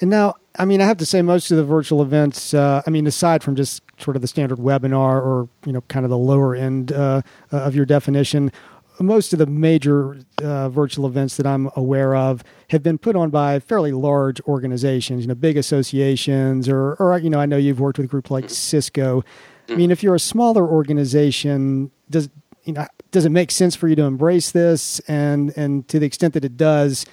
And 0.00 0.10
now, 0.10 0.34
I 0.58 0.64
mean, 0.64 0.80
I 0.80 0.84
have 0.84 0.98
to 0.98 1.06
say, 1.06 1.22
most 1.22 1.50
of 1.50 1.56
the 1.56 1.64
virtual 1.64 2.02
events, 2.02 2.52
uh, 2.52 2.82
I 2.86 2.90
mean, 2.90 3.06
aside 3.06 3.42
from 3.42 3.56
just 3.56 3.82
sort 3.98 4.16
of 4.16 4.22
the 4.22 4.28
standard 4.28 4.58
webinar 4.58 5.22
or 5.22 5.48
you 5.64 5.72
know, 5.72 5.80
kind 5.82 6.04
of 6.04 6.10
the 6.10 6.18
lower 6.18 6.54
end 6.54 6.92
uh, 6.92 7.22
of 7.50 7.74
your 7.74 7.86
definition, 7.86 8.52
most 9.00 9.32
of 9.32 9.38
the 9.38 9.46
major 9.46 10.18
uh, 10.42 10.68
virtual 10.68 11.06
events 11.06 11.36
that 11.36 11.46
I'm 11.46 11.70
aware 11.76 12.14
of 12.14 12.42
have 12.70 12.82
been 12.82 12.98
put 12.98 13.16
on 13.16 13.30
by 13.30 13.58
fairly 13.58 13.92
large 13.92 14.40
organizations, 14.42 15.22
you 15.22 15.28
know, 15.28 15.34
big 15.34 15.56
associations, 15.56 16.68
or, 16.68 16.94
or 16.94 17.16
you 17.18 17.30
know, 17.30 17.40
I 17.40 17.46
know 17.46 17.56
you've 17.56 17.80
worked 17.80 17.98
with 17.98 18.06
a 18.06 18.08
group 18.08 18.30
like 18.30 18.50
Cisco. 18.50 19.24
Mm. 19.68 19.72
I 19.72 19.76
mean, 19.76 19.90
if 19.90 20.02
you're 20.02 20.14
a 20.14 20.20
smaller 20.20 20.66
organization, 20.66 21.90
does 22.10 22.28
you 22.64 22.72
know 22.72 22.86
does 23.10 23.24
it 23.24 23.30
make 23.30 23.50
sense 23.50 23.76
for 23.76 23.88
you 23.88 23.96
to 23.96 24.02
embrace 24.02 24.50
this? 24.50 25.00
And 25.00 25.56
and 25.56 25.86
to 25.88 25.98
the 25.98 26.06
extent 26.06 26.34
that 26.34 26.44
it 26.44 26.56
does, 26.56 27.06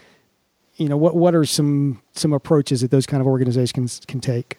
you 0.76 0.90
know, 0.90 0.98
what 0.98 1.16
what 1.16 1.36
are 1.36 1.46
some 1.46 2.02
some 2.14 2.34
approaches 2.34 2.82
that 2.82 2.92
those 2.92 3.06
kind 3.06 3.22
of 3.22 3.28
organizations 3.28 4.02
can 4.08 4.20
take? 4.20 4.58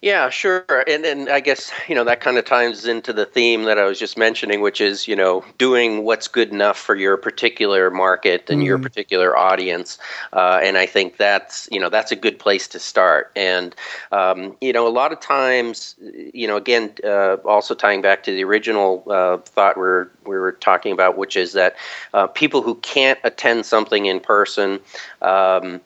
Yeah, 0.00 0.30
sure. 0.30 0.64
And 0.86 1.04
and 1.04 1.28
I 1.28 1.40
guess, 1.40 1.72
you 1.88 1.94
know, 1.96 2.04
that 2.04 2.20
kind 2.20 2.38
of 2.38 2.44
ties 2.44 2.86
into 2.86 3.12
the 3.12 3.26
theme 3.26 3.64
that 3.64 3.78
I 3.78 3.84
was 3.84 3.98
just 3.98 4.16
mentioning, 4.16 4.60
which 4.60 4.80
is, 4.80 5.08
you 5.08 5.16
know, 5.16 5.44
doing 5.58 6.04
what's 6.04 6.28
good 6.28 6.50
enough 6.50 6.78
for 6.78 6.94
your 6.94 7.16
particular 7.16 7.90
market 7.90 8.48
and 8.48 8.60
mm-hmm. 8.60 8.66
your 8.66 8.78
particular 8.78 9.36
audience. 9.36 9.98
Uh, 10.32 10.60
and 10.62 10.78
I 10.78 10.86
think 10.86 11.16
that's, 11.16 11.68
you 11.72 11.80
know, 11.80 11.88
that's 11.88 12.12
a 12.12 12.16
good 12.16 12.38
place 12.38 12.68
to 12.68 12.78
start. 12.78 13.32
And, 13.34 13.74
um, 14.12 14.56
you 14.60 14.72
know, 14.72 14.86
a 14.86 14.88
lot 14.88 15.10
of 15.10 15.18
times, 15.18 15.96
you 16.32 16.46
know, 16.46 16.56
again, 16.56 16.92
uh, 17.02 17.38
also 17.44 17.74
tying 17.74 18.00
back 18.00 18.22
to 18.22 18.30
the 18.30 18.44
original 18.44 19.02
uh, 19.10 19.38
thought 19.38 19.76
we 19.76 19.82
are 19.82 20.12
we 20.24 20.36
were 20.36 20.52
talking 20.52 20.92
about, 20.92 21.16
which 21.18 21.36
is 21.36 21.54
that 21.54 21.74
uh, 22.14 22.28
people 22.28 22.62
who 22.62 22.76
can't 22.76 23.18
attend 23.24 23.66
something 23.66 24.06
in 24.06 24.20
person, 24.20 24.78
um, 25.22 25.80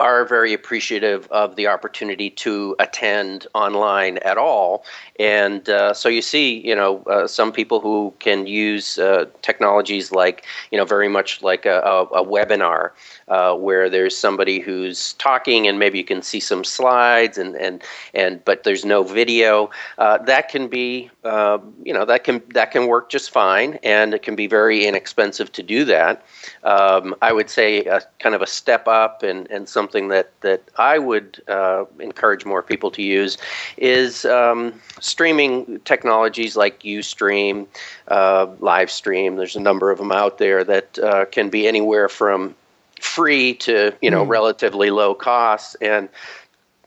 are 0.00 0.24
very 0.24 0.52
appreciative 0.52 1.26
of 1.30 1.56
the 1.56 1.66
opportunity 1.66 2.30
to 2.30 2.76
attend 2.78 3.46
online 3.54 4.18
at 4.18 4.36
all. 4.36 4.84
And 5.18 5.68
uh, 5.68 5.94
so 5.94 6.08
you 6.08 6.22
see, 6.22 6.66
you 6.66 6.74
know, 6.74 7.02
uh, 7.04 7.26
some 7.26 7.52
people 7.52 7.80
who 7.80 8.12
can 8.18 8.46
use 8.46 8.98
uh, 8.98 9.26
technologies 9.42 10.12
like, 10.12 10.44
you 10.70 10.78
know, 10.78 10.84
very 10.84 11.08
much 11.08 11.42
like 11.42 11.66
a, 11.66 11.80
a, 11.80 12.02
a 12.04 12.24
webinar 12.24 12.90
uh, 13.28 13.54
where 13.54 13.90
there's 13.90 14.16
somebody 14.16 14.60
who's 14.60 15.14
talking 15.14 15.66
and 15.66 15.78
maybe 15.78 15.98
you 15.98 16.04
can 16.04 16.22
see 16.22 16.40
some 16.40 16.64
slides 16.64 17.38
and 17.38 17.56
and 17.56 17.82
and 18.14 18.44
but 18.44 18.62
there's 18.62 18.84
no 18.84 19.02
video. 19.02 19.68
Uh, 19.98 20.18
that 20.18 20.48
can 20.48 20.68
be 20.68 21.10
uh, 21.24 21.58
you 21.82 21.92
know 21.92 22.04
that 22.04 22.24
can 22.24 22.42
that 22.54 22.70
can 22.70 22.86
work 22.86 23.10
just 23.10 23.30
fine, 23.30 23.78
and 23.82 24.14
it 24.14 24.22
can 24.22 24.36
be 24.36 24.46
very 24.46 24.86
inexpensive 24.86 25.50
to 25.52 25.62
do 25.62 25.84
that. 25.84 26.24
Um, 26.62 27.14
I 27.20 27.32
would 27.32 27.50
say 27.50 27.84
a, 27.84 28.00
kind 28.20 28.34
of 28.34 28.42
a 28.42 28.46
step 28.46 28.86
up 28.86 29.22
and 29.22 29.50
and 29.50 29.68
something 29.68 30.08
that 30.08 30.30
that 30.42 30.62
I 30.76 30.98
would 30.98 31.42
uh, 31.48 31.84
encourage 31.98 32.44
more 32.44 32.62
people 32.62 32.90
to 32.92 33.02
use 33.02 33.38
is 33.76 34.24
um, 34.24 34.80
streaming 35.00 35.80
technologies 35.80 36.56
like 36.56 36.80
UStream, 36.80 37.66
uh, 38.08 38.46
Livestream. 38.46 39.36
There's 39.36 39.56
a 39.56 39.60
number 39.60 39.90
of 39.90 39.98
them 39.98 40.12
out 40.12 40.38
there 40.38 40.62
that 40.64 40.98
uh, 41.00 41.24
can 41.26 41.50
be 41.50 41.66
anywhere 41.66 42.08
from 42.08 42.54
free 43.00 43.54
to 43.54 43.92
you 44.00 44.10
know 44.10 44.24
mm. 44.24 44.28
relatively 44.28 44.90
low 44.90 45.14
costs 45.14 45.74
and 45.80 46.08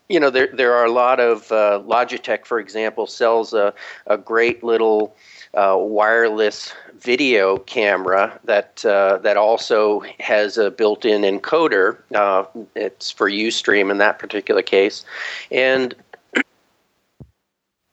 you 0.10 0.20
know 0.20 0.30
there 0.30 0.48
there 0.54 0.74
are 0.74 0.86
a 0.86 0.92
lot 0.92 1.20
of 1.20 1.52
uh, 1.52 1.82
Logitech 1.86 2.46
for 2.46 2.60
example 2.60 3.08
sells 3.08 3.54
a, 3.54 3.74
a 4.08 4.18
great 4.18 4.64
little 4.64 5.16
uh, 5.54 5.76
wireless 5.78 6.74
video 7.00 7.58
camera 7.58 8.40
that 8.44 8.84
uh, 8.86 9.18
that 9.20 9.38
also 9.38 10.02
has 10.20 10.58
a 10.58 10.70
built-in 10.70 11.22
encoder. 11.22 11.98
Uh, 12.14 12.44
it's 12.76 13.10
for 13.10 13.30
UStream 13.30 13.90
in 13.90 13.98
that 14.00 14.20
particular 14.20 14.62
case, 14.62 15.06
and 15.52 15.96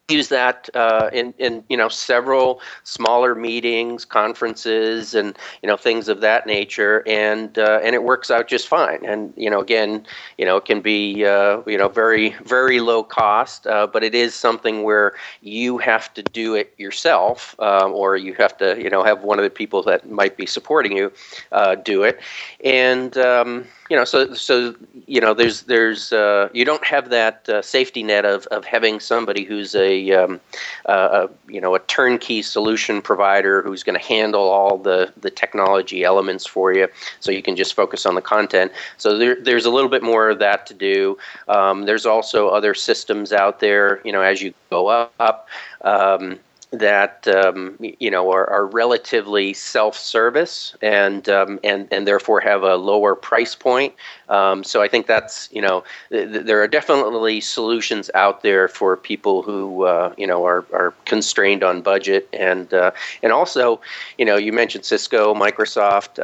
use 0.08 0.28
that 0.28 0.70
uh, 0.74 1.10
in, 1.12 1.34
in 1.38 1.64
you 1.68 1.76
know 1.76 1.88
several 1.88 2.60
smaller 2.84 3.34
meetings, 3.34 4.04
conferences, 4.04 5.14
and 5.14 5.36
you 5.62 5.66
know 5.66 5.76
things 5.76 6.08
of 6.08 6.20
that 6.20 6.46
nature, 6.46 7.02
and 7.06 7.58
uh, 7.58 7.80
and 7.82 7.94
it 7.94 8.04
works 8.04 8.30
out 8.30 8.46
just 8.46 8.68
fine. 8.68 9.04
And 9.04 9.32
you 9.36 9.50
know 9.50 9.60
again, 9.60 10.06
you 10.38 10.44
know 10.44 10.58
it 10.58 10.64
can 10.64 10.80
be 10.80 11.24
uh, 11.24 11.60
you 11.66 11.76
know 11.76 11.88
very 11.88 12.36
very 12.44 12.78
low 12.80 13.02
cost, 13.02 13.66
uh, 13.66 13.88
but 13.88 14.04
it 14.04 14.14
is 14.14 14.34
something 14.34 14.84
where 14.84 15.14
you 15.42 15.78
have 15.78 16.14
to 16.14 16.22
do 16.22 16.54
it 16.54 16.72
yourself, 16.78 17.58
um, 17.58 17.92
or 17.92 18.16
you 18.16 18.34
have 18.34 18.56
to 18.58 18.80
you 18.80 18.90
know 18.90 19.02
have 19.02 19.22
one 19.24 19.38
of 19.40 19.42
the 19.42 19.50
people 19.50 19.82
that 19.82 20.08
might 20.08 20.36
be 20.36 20.46
supporting 20.46 20.96
you 20.96 21.12
uh, 21.50 21.74
do 21.74 22.04
it, 22.04 22.20
and 22.62 23.16
um, 23.18 23.66
you 23.88 23.96
know, 23.96 24.04
so 24.04 24.34
so 24.34 24.74
you 25.06 25.20
know, 25.20 25.34
there's 25.34 25.62
there's 25.62 26.12
uh, 26.12 26.48
you 26.52 26.64
don't 26.64 26.84
have 26.84 27.10
that 27.10 27.48
uh, 27.48 27.62
safety 27.62 28.02
net 28.02 28.24
of, 28.24 28.46
of 28.46 28.64
having 28.64 28.98
somebody 28.98 29.44
who's 29.44 29.74
a, 29.74 30.10
um, 30.12 30.40
uh, 30.86 31.28
a 31.28 31.52
you 31.52 31.60
know 31.60 31.74
a 31.74 31.78
turnkey 31.80 32.42
solution 32.42 33.00
provider 33.00 33.62
who's 33.62 33.82
going 33.82 33.98
to 33.98 34.04
handle 34.04 34.48
all 34.48 34.78
the 34.78 35.12
the 35.20 35.30
technology 35.30 36.04
elements 36.04 36.46
for 36.46 36.72
you, 36.72 36.88
so 37.20 37.30
you 37.30 37.42
can 37.42 37.56
just 37.56 37.74
focus 37.74 38.06
on 38.06 38.14
the 38.14 38.22
content. 38.22 38.72
So 38.96 39.18
there, 39.18 39.40
there's 39.40 39.66
a 39.66 39.70
little 39.70 39.90
bit 39.90 40.02
more 40.02 40.30
of 40.30 40.38
that 40.40 40.66
to 40.66 40.74
do. 40.74 41.18
Um, 41.48 41.84
there's 41.84 42.06
also 42.06 42.48
other 42.48 42.74
systems 42.74 43.32
out 43.32 43.60
there, 43.60 44.00
you 44.04 44.12
know, 44.12 44.22
as 44.22 44.42
you 44.42 44.52
go 44.70 44.88
up. 44.88 45.48
Um, 45.82 46.40
that 46.78 47.26
um, 47.28 47.76
you 47.80 48.10
know 48.10 48.30
are, 48.30 48.48
are 48.48 48.66
relatively 48.66 49.52
self-service 49.52 50.76
and 50.82 51.28
um, 51.28 51.58
and 51.64 51.88
and 51.90 52.06
therefore 52.06 52.40
have 52.40 52.62
a 52.62 52.76
lower 52.76 53.14
price 53.14 53.54
point. 53.54 53.94
Um, 54.28 54.64
so 54.64 54.82
I 54.82 54.88
think 54.88 55.06
that's 55.06 55.48
you 55.52 55.62
know 55.62 55.84
th- 56.10 56.44
there 56.44 56.62
are 56.62 56.68
definitely 56.68 57.40
solutions 57.40 58.10
out 58.14 58.42
there 58.42 58.68
for 58.68 58.96
people 58.96 59.42
who 59.42 59.84
uh, 59.84 60.14
you 60.16 60.26
know 60.26 60.44
are, 60.44 60.64
are 60.72 60.94
constrained 61.04 61.62
on 61.62 61.82
budget 61.82 62.28
and 62.32 62.72
uh, 62.72 62.90
and 63.22 63.32
also 63.32 63.80
you 64.18 64.24
know 64.24 64.36
you 64.36 64.52
mentioned 64.52 64.84
Cisco, 64.84 65.34
Microsoft. 65.34 66.22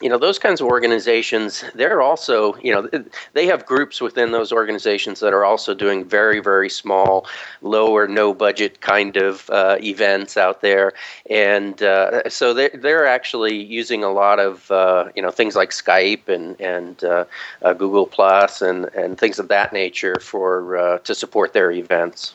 You 0.00 0.08
know 0.08 0.18
those 0.18 0.38
kinds 0.38 0.60
of 0.60 0.66
organizations 0.66 1.62
they're 1.74 2.00
also 2.00 2.56
you 2.56 2.72
know 2.72 2.88
they 3.34 3.46
have 3.46 3.66
groups 3.66 4.00
within 4.00 4.32
those 4.32 4.50
organizations 4.50 5.20
that 5.20 5.34
are 5.34 5.44
also 5.44 5.74
doing 5.74 6.04
very 6.04 6.40
very 6.40 6.70
small 6.70 7.26
low 7.62 7.92
or 7.92 8.08
no 8.08 8.32
budget 8.32 8.80
kind 8.80 9.16
of 9.16 9.48
uh, 9.50 9.76
events 9.82 10.36
out 10.36 10.62
there. 10.62 10.92
And 11.28 11.82
uh, 11.82 12.28
so 12.28 12.54
they're, 12.54 12.70
they're 12.74 13.06
actually 13.06 13.62
using 13.62 14.02
a 14.02 14.10
lot 14.10 14.38
of 14.38 14.70
uh, 14.70 15.10
you 15.14 15.22
know 15.22 15.30
things 15.30 15.54
like 15.54 15.70
skype 15.70 16.28
and 16.28 16.60
and 16.60 17.02
uh, 17.04 17.24
uh, 17.62 17.72
google 17.74 18.06
plus 18.06 18.62
and 18.62 18.86
and 18.94 19.18
things 19.18 19.38
of 19.38 19.48
that 19.48 19.72
nature 19.72 20.18
for 20.20 20.76
uh, 20.76 20.98
to 20.98 21.14
support 21.14 21.52
their 21.52 21.70
events. 21.70 22.34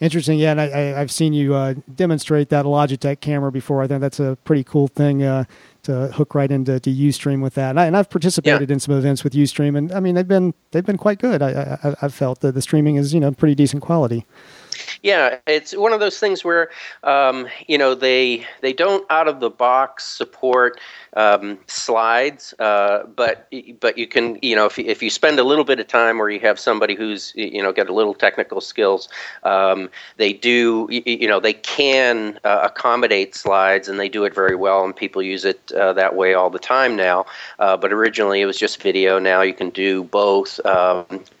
Interesting, 0.00 0.40
yeah, 0.40 0.50
and 0.50 0.60
I, 0.60 0.66
have 0.98 1.10
seen 1.10 1.32
you 1.32 1.82
demonstrate 1.94 2.48
that 2.48 2.64
Logitech 2.64 3.20
camera 3.20 3.52
before. 3.52 3.80
I 3.80 3.86
think 3.86 4.00
that's 4.00 4.18
a 4.18 4.36
pretty 4.44 4.64
cool 4.64 4.88
thing 4.88 5.46
to 5.84 6.08
hook 6.08 6.34
right 6.34 6.50
into 6.50 6.80
to 6.80 6.90
UStream 6.90 7.42
with 7.42 7.54
that. 7.54 7.70
And, 7.70 7.80
I, 7.80 7.96
have 7.96 8.10
participated 8.10 8.68
yeah. 8.68 8.74
in 8.74 8.80
some 8.80 8.96
events 8.96 9.24
with 9.24 9.32
UStream, 9.32 9.76
and 9.76 9.92
I 9.92 10.00
mean 10.00 10.14
they've 10.14 10.28
been 10.28 10.54
they've 10.72 10.84
been 10.84 10.98
quite 10.98 11.18
good. 11.18 11.42
I, 11.42 11.78
I 11.82 11.94
have 12.00 12.14
felt 12.14 12.40
that 12.40 12.52
the 12.52 12.62
streaming 12.62 12.96
is 12.96 13.14
you 13.14 13.20
know 13.20 13.32
pretty 13.32 13.54
decent 13.54 13.82
quality. 13.82 14.26
Yeah, 15.02 15.38
it's 15.46 15.76
one 15.76 15.92
of 15.92 16.00
those 16.00 16.18
things 16.18 16.44
where 16.44 16.70
um, 17.02 17.48
you 17.66 17.78
know 17.78 17.94
they 17.94 18.46
they 18.60 18.72
don't 18.72 19.04
out 19.10 19.28
of 19.28 19.40
the 19.40 19.50
box 19.50 20.04
support 20.04 20.80
um, 21.14 21.58
slides, 21.66 22.54
uh, 22.58 23.04
but 23.04 23.48
but 23.80 23.98
you 23.98 24.06
can 24.06 24.38
you 24.42 24.56
know 24.56 24.66
if 24.66 24.78
if 24.78 25.02
you 25.02 25.10
spend 25.10 25.38
a 25.38 25.44
little 25.44 25.64
bit 25.64 25.80
of 25.80 25.86
time 25.86 26.20
or 26.20 26.30
you 26.30 26.40
have 26.40 26.58
somebody 26.58 26.94
who's 26.94 27.32
you 27.36 27.62
know 27.62 27.72
got 27.72 27.88
a 27.88 27.92
little 27.94 28.14
technical 28.14 28.60
skills, 28.60 29.08
um, 29.42 29.90
they 30.16 30.32
do 30.32 30.88
you 30.90 31.28
know 31.28 31.40
they 31.40 31.54
can 31.54 32.38
uh, 32.44 32.60
accommodate 32.62 33.34
slides 33.34 33.88
and 33.88 33.98
they 33.98 34.08
do 34.08 34.24
it 34.24 34.34
very 34.34 34.56
well 34.56 34.84
and 34.84 34.96
people 34.96 35.22
use 35.22 35.44
it 35.44 35.72
uh, 35.72 35.92
that 35.92 36.14
way 36.16 36.34
all 36.34 36.50
the 36.50 36.58
time 36.58 36.96
now. 36.96 37.26
Uh, 37.58 37.76
but 37.76 37.92
originally 37.92 38.40
it 38.40 38.46
was 38.46 38.58
just 38.58 38.82
video. 38.82 39.18
Now 39.18 39.42
you 39.42 39.54
can 39.54 39.70
do 39.70 40.04
both. 40.04 40.60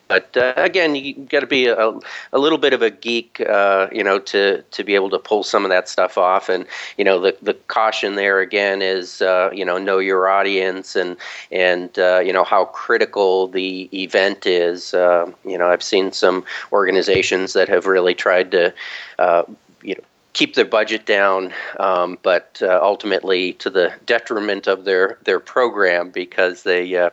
But 0.08 0.36
uh, 0.36 0.52
again, 0.56 0.94
you 0.94 1.14
got 1.14 1.40
to 1.40 1.46
be 1.46 1.66
a, 1.66 1.92
a 2.32 2.38
little 2.38 2.58
bit 2.58 2.72
of 2.72 2.82
a 2.82 2.90
geek, 2.90 3.40
uh, 3.40 3.88
you 3.90 4.04
know, 4.04 4.18
to 4.18 4.62
to 4.62 4.84
be 4.84 4.94
able 4.94 5.10
to 5.10 5.18
pull 5.18 5.42
some 5.42 5.64
of 5.64 5.70
that 5.70 5.88
stuff 5.88 6.18
off. 6.18 6.48
And 6.48 6.66
you 6.98 7.04
know, 7.04 7.20
the 7.20 7.36
the 7.40 7.54
caution 7.68 8.14
there 8.16 8.40
again 8.40 8.82
is, 8.82 9.22
uh, 9.22 9.50
you 9.52 9.64
know, 9.64 9.78
know 9.78 9.98
your 9.98 10.28
audience 10.28 10.94
and 10.94 11.16
and 11.50 11.98
uh, 11.98 12.20
you 12.20 12.32
know 12.32 12.44
how 12.44 12.66
critical 12.66 13.48
the 13.48 13.88
event 13.92 14.46
is. 14.46 14.92
Uh, 14.92 15.30
you 15.44 15.56
know, 15.56 15.68
I've 15.68 15.82
seen 15.82 16.12
some 16.12 16.44
organizations 16.72 17.54
that 17.54 17.68
have 17.68 17.86
really 17.86 18.14
tried 18.14 18.50
to, 18.50 18.74
uh, 19.18 19.44
you 19.82 19.94
know 19.94 20.04
keep 20.34 20.54
their 20.54 20.64
budget 20.64 21.06
down, 21.06 21.52
um, 21.78 22.18
but 22.22 22.60
uh, 22.60 22.78
ultimately 22.82 23.54
to 23.54 23.70
the 23.70 23.92
detriment 24.04 24.66
of 24.66 24.84
their, 24.84 25.16
their 25.24 25.40
program 25.40 26.10
because 26.10 26.64
they, 26.64 26.94
uh, 26.96 27.08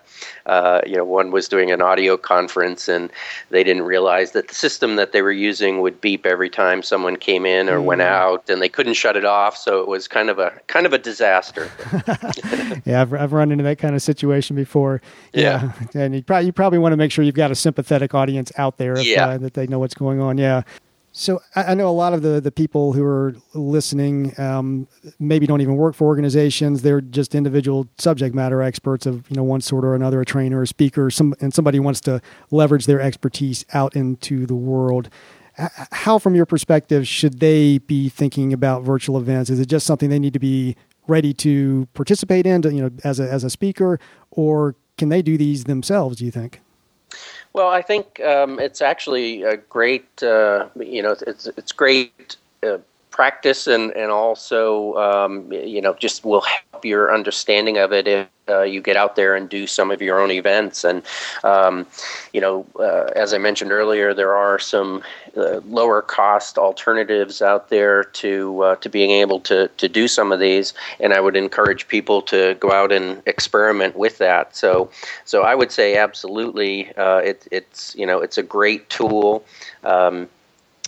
uh, 0.47 0.81
you 0.85 0.95
know, 0.95 1.05
one 1.05 1.31
was 1.31 1.47
doing 1.47 1.71
an 1.71 1.81
audio 1.81 2.17
conference 2.17 2.89
and 2.89 3.11
they 3.51 3.63
didn't 3.63 3.83
realize 3.83 4.31
that 4.31 4.47
the 4.47 4.55
system 4.55 4.95
that 4.95 5.11
they 5.11 5.21
were 5.21 5.31
using 5.31 5.81
would 5.81 6.01
beep 6.01 6.25
every 6.25 6.49
time 6.49 6.81
someone 6.81 7.15
came 7.15 7.45
in 7.45 7.69
or 7.69 7.77
mm. 7.77 7.83
went 7.83 8.01
out, 8.01 8.49
and 8.49 8.61
they 8.61 8.69
couldn't 8.69 8.95
shut 8.95 9.15
it 9.15 9.25
off. 9.25 9.55
So 9.55 9.81
it 9.81 9.87
was 9.87 10.07
kind 10.07 10.29
of 10.29 10.39
a 10.39 10.59
kind 10.67 10.85
of 10.85 10.93
a 10.93 10.97
disaster. 10.97 11.71
yeah, 12.85 13.01
I've, 13.01 13.13
I've 13.13 13.33
run 13.33 13.51
into 13.51 13.63
that 13.63 13.77
kind 13.77 13.95
of 13.95 14.01
situation 14.01 14.55
before. 14.55 15.01
Yeah, 15.33 15.71
yeah. 15.93 16.01
and 16.01 16.15
you 16.15 16.23
probably 16.23 16.47
you 16.47 16.51
probably 16.51 16.79
want 16.79 16.93
to 16.93 16.97
make 16.97 17.11
sure 17.11 17.23
you've 17.23 17.35
got 17.35 17.51
a 17.51 17.55
sympathetic 17.55 18.15
audience 18.15 18.51
out 18.57 18.77
there 18.77 18.93
if, 18.93 19.05
yeah. 19.05 19.27
Uh, 19.27 19.37
that 19.37 19.53
they 19.53 19.67
know 19.67 19.79
what's 19.79 19.93
going 19.93 20.19
on. 20.19 20.37
Yeah. 20.37 20.63
So 21.13 21.41
I 21.57 21.75
know 21.75 21.89
a 21.89 21.91
lot 21.91 22.13
of 22.13 22.21
the, 22.21 22.39
the 22.39 22.51
people 22.51 22.93
who 22.93 23.03
are 23.03 23.35
listening 23.53 24.33
um, 24.39 24.87
maybe 25.19 25.45
don't 25.45 25.59
even 25.59 25.75
work 25.75 25.93
for 25.93 26.07
organizations. 26.07 26.83
They're 26.83 27.01
just 27.01 27.35
individual 27.35 27.89
subject 27.97 28.33
matter 28.33 28.61
experts 28.61 29.05
of 29.05 29.29
you 29.29 29.35
know 29.35 29.43
one 29.43 29.59
sort 29.59 29.83
or 29.83 29.93
another, 29.93 30.21
a 30.21 30.25
trainer, 30.25 30.61
a 30.61 30.67
speaker, 30.67 31.11
some, 31.11 31.35
and 31.41 31.53
somebody 31.53 31.79
wants 31.79 31.99
to 32.01 32.21
leverage 32.49 32.85
their 32.85 33.01
expertise 33.01 33.65
out 33.73 33.93
into 33.93 34.45
the 34.45 34.55
world. 34.55 35.09
How, 35.91 36.17
from 36.17 36.33
your 36.33 36.45
perspective, 36.45 37.05
should 37.05 37.41
they 37.41 37.79
be 37.79 38.07
thinking 38.07 38.53
about 38.53 38.83
virtual 38.83 39.17
events? 39.17 39.49
Is 39.49 39.59
it 39.59 39.67
just 39.67 39.85
something 39.85 40.09
they 40.09 40.17
need 40.17 40.33
to 40.33 40.39
be 40.39 40.77
ready 41.07 41.33
to 41.33 41.89
participate 41.93 42.45
in, 42.45 42.61
to, 42.61 42.73
you 42.73 42.83
know, 42.83 42.91
as 43.03 43.19
a 43.19 43.29
as 43.29 43.43
a 43.43 43.49
speaker, 43.49 43.99
or 44.31 44.75
can 44.97 45.09
they 45.09 45.21
do 45.21 45.37
these 45.37 45.65
themselves? 45.65 46.17
Do 46.17 46.25
you 46.25 46.31
think? 46.31 46.61
Well, 47.53 47.69
I 47.69 47.81
think 47.81 48.19
um, 48.21 48.59
it's 48.59 48.81
actually 48.81 49.43
a 49.43 49.57
great, 49.57 50.23
uh, 50.23 50.69
you 50.79 51.01
know, 51.03 51.15
it's 51.27 51.47
it's 51.47 51.71
great 51.73 52.37
uh, 52.63 52.77
practice 53.11 53.67
and 53.67 53.91
and 53.91 54.09
also 54.09 54.95
um, 54.95 55.51
you 55.51 55.81
know 55.81 55.93
just 55.95 56.25
will 56.25 56.41
help 56.41 56.83
your 56.83 57.13
understanding 57.13 57.77
of 57.77 57.91
it 57.91 58.07
if 58.07 58.27
uh, 58.49 58.63
you 58.63 58.81
get 58.81 58.97
out 58.97 59.15
there 59.15 59.35
and 59.35 59.49
do 59.49 59.67
some 59.67 59.91
of 59.91 60.01
your 60.01 60.19
own 60.19 60.31
events. 60.31 60.83
And 60.83 61.03
um, 61.43 61.85
you 62.33 62.41
know 62.41 62.65
uh, 62.79 63.11
as 63.15 63.33
I 63.33 63.37
mentioned 63.37 63.71
earlier 63.71 64.13
there 64.13 64.35
are 64.35 64.57
some 64.57 65.03
uh, 65.37 65.59
lower 65.65 66.01
cost 66.01 66.57
alternatives 66.57 67.41
out 67.41 67.69
there 67.69 68.03
to 68.03 68.61
uh, 68.63 68.75
to 68.77 68.89
being 68.89 69.11
able 69.11 69.39
to 69.41 69.67
to 69.67 69.87
do 69.89 70.07
some 70.07 70.31
of 70.31 70.39
these. 70.39 70.73
And 70.99 71.13
I 71.13 71.19
would 71.19 71.35
encourage 71.35 71.87
people 71.87 72.21
to 72.23 72.55
go 72.59 72.71
out 72.71 72.91
and 72.91 73.21
experiment 73.25 73.95
with 73.97 74.17
that. 74.19 74.55
So 74.55 74.89
so 75.25 75.43
I 75.43 75.53
would 75.53 75.71
say 75.71 75.97
absolutely 75.97 76.91
uh, 76.95 77.17
it, 77.17 77.47
it's 77.51 77.93
you 77.95 78.05
know 78.05 78.19
it's 78.21 78.37
a 78.37 78.43
great 78.43 78.89
tool. 78.89 79.43
Um, 79.83 80.29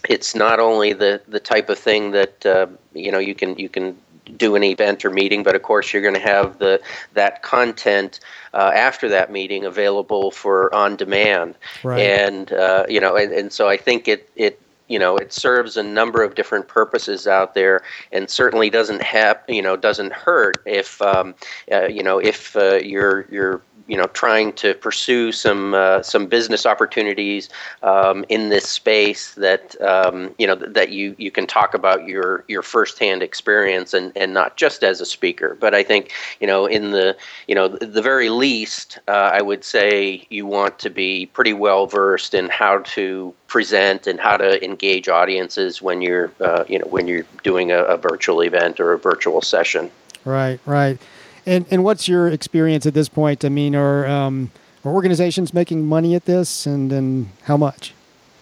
it's 0.09 0.35
not 0.35 0.59
only 0.59 0.93
the 0.93 1.21
the 1.27 1.39
type 1.39 1.69
of 1.69 1.79
thing 1.79 2.11
that 2.11 2.45
uh, 2.45 2.67
you 2.93 3.11
know 3.11 3.19
you 3.19 3.35
can 3.35 3.57
you 3.57 3.69
can 3.69 3.97
do 4.37 4.55
an 4.55 4.63
event 4.63 5.03
or 5.03 5.09
meeting, 5.09 5.43
but 5.43 5.55
of 5.55 5.63
course 5.63 5.91
you're 5.91 6.01
going 6.01 6.13
to 6.13 6.19
have 6.19 6.59
the 6.59 6.81
that 7.13 7.43
content 7.43 8.19
uh, 8.53 8.71
after 8.73 9.09
that 9.09 9.31
meeting 9.31 9.65
available 9.65 10.31
for 10.31 10.73
on 10.73 10.95
demand, 10.95 11.55
right. 11.83 11.99
and 11.99 12.51
uh, 12.51 12.85
you 12.87 12.99
know, 12.99 13.15
and, 13.15 13.31
and 13.33 13.53
so 13.53 13.67
I 13.67 13.77
think 13.77 14.07
it 14.07 14.29
it 14.35 14.59
you 14.93 14.99
know 14.99 15.17
it 15.17 15.33
serves 15.33 15.75
a 15.75 15.81
number 15.81 16.21
of 16.21 16.35
different 16.35 16.67
purposes 16.67 17.25
out 17.25 17.55
there, 17.55 17.81
and 18.11 18.29
certainly 18.29 18.69
doesn't 18.69 19.01
have 19.01 19.41
you 19.47 19.63
know 19.63 19.75
doesn't 19.75 20.13
hurt 20.13 20.61
if 20.67 21.01
um, 21.01 21.33
uh, 21.71 21.87
you 21.87 22.03
know 22.03 22.19
if 22.19 22.55
uh, 22.55 22.75
you're 22.75 23.25
you're 23.31 23.59
you 23.87 23.97
know 23.97 24.05
trying 24.07 24.53
to 24.53 24.75
pursue 24.75 25.31
some 25.31 25.73
uh, 25.73 26.01
some 26.01 26.27
business 26.27 26.65
opportunities 26.65 27.49
um, 27.81 28.23
in 28.29 28.49
this 28.49 28.67
space 28.69 29.33
that 29.35 29.79
um, 29.81 30.33
you 30.37 30.47
know 30.47 30.55
that 30.55 30.89
you 30.89 31.15
you 31.17 31.31
can 31.31 31.47
talk 31.47 31.73
about 31.73 32.07
your 32.07 32.45
your 32.47 32.61
firsthand 32.61 33.23
experience 33.23 33.95
and 33.95 34.11
and 34.15 34.31
not 34.31 34.57
just 34.57 34.83
as 34.83 35.01
a 35.01 35.05
speaker. 35.05 35.57
But 35.59 35.73
I 35.73 35.83
think 35.83 36.11
you 36.39 36.47
know 36.47 36.65
in 36.65 36.91
the 36.91 37.17
you 37.47 37.55
know 37.55 37.67
the 37.67 38.01
very 38.01 38.29
least 38.29 38.99
uh, 39.07 39.31
I 39.33 39.41
would 39.41 39.63
say 39.63 40.27
you 40.29 40.45
want 40.45 40.79
to 40.79 40.89
be 40.89 41.25
pretty 41.25 41.53
well 41.53 41.87
versed 41.87 42.33
in 42.33 42.49
how 42.49 42.79
to 42.79 43.33
present 43.53 44.07
and 44.07 44.19
how 44.19 44.35
to 44.35 44.49
engage 44.65 45.07
audiences 45.07 45.79
when 45.79 46.01
you're 46.01 46.31
uh, 46.41 46.63
you 46.67 46.79
know 46.79 46.87
when 46.95 47.07
you're 47.07 47.25
doing 47.43 47.71
a, 47.71 47.83
a 47.83 47.97
virtual 47.97 48.41
event 48.41 48.79
or 48.79 48.93
a 48.93 48.97
virtual 48.97 49.41
session 49.41 49.91
right 50.25 50.59
right 50.65 50.97
and 51.45 51.65
and 51.71 51.83
what's 51.83 52.07
your 52.07 52.27
experience 52.27 52.85
at 52.85 52.93
this 52.93 53.09
point? 53.09 53.43
I 53.43 53.49
mean, 53.49 53.75
are 53.75 54.05
um, 54.07 54.51
are 54.85 54.91
organizations 54.91 55.53
making 55.53 55.85
money 55.85 56.15
at 56.15 56.25
this, 56.25 56.65
and 56.65 56.91
and 56.91 57.29
how 57.43 57.57
much? 57.57 57.93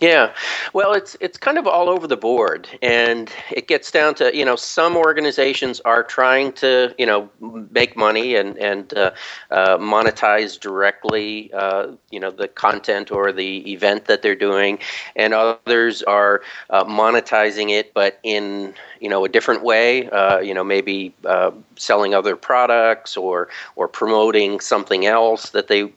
Yeah, 0.02 0.34
well, 0.74 0.94
it's 0.94 1.16
it's 1.22 1.38
kind 1.38 1.60
of 1.60 1.68
all 1.68 1.88
over 1.88 2.08
the 2.08 2.18
board, 2.18 2.68
and 2.82 3.32
it 3.52 3.68
gets 3.68 3.92
down 3.92 4.16
to 4.16 4.36
you 4.36 4.44
know 4.44 4.56
some 4.56 4.98
organizations 4.98 5.80
are 5.82 6.02
trying 6.04 6.54
to 6.54 6.96
you 6.98 7.06
know 7.06 7.30
make 7.70 7.96
money 7.96 8.34
and 8.36 8.58
and 8.58 8.92
uh, 8.96 9.12
uh, 9.52 9.78
monetize 9.78 10.60
directly 10.60 11.54
uh, 11.54 11.90
you 12.10 12.20
know 12.20 12.32
the 12.32 12.48
content 12.48 13.12
or 13.12 13.32
the 13.32 13.72
event 13.72 14.06
that 14.06 14.24
they're 14.24 14.36
doing, 14.36 14.80
and 15.16 15.36
others 15.36 16.02
are 16.04 16.42
uh, 16.72 16.84
monetizing 16.86 17.70
it, 17.70 17.94
but 17.94 18.20
in 18.24 18.74
you 19.00 19.08
know 19.10 19.24
a 19.24 19.30
different 19.30 19.64
way. 19.64 20.10
Uh, 20.10 20.40
you 20.40 20.56
know 20.56 20.64
maybe 20.64 21.14
uh, 21.26 21.52
selling 21.78 22.16
other 22.16 22.36
products 22.36 23.16
or 23.18 23.50
or 23.76 23.88
promoting 23.88 24.60
something 24.60 25.06
else 25.06 25.52
that 25.52 25.68
they 25.68 25.94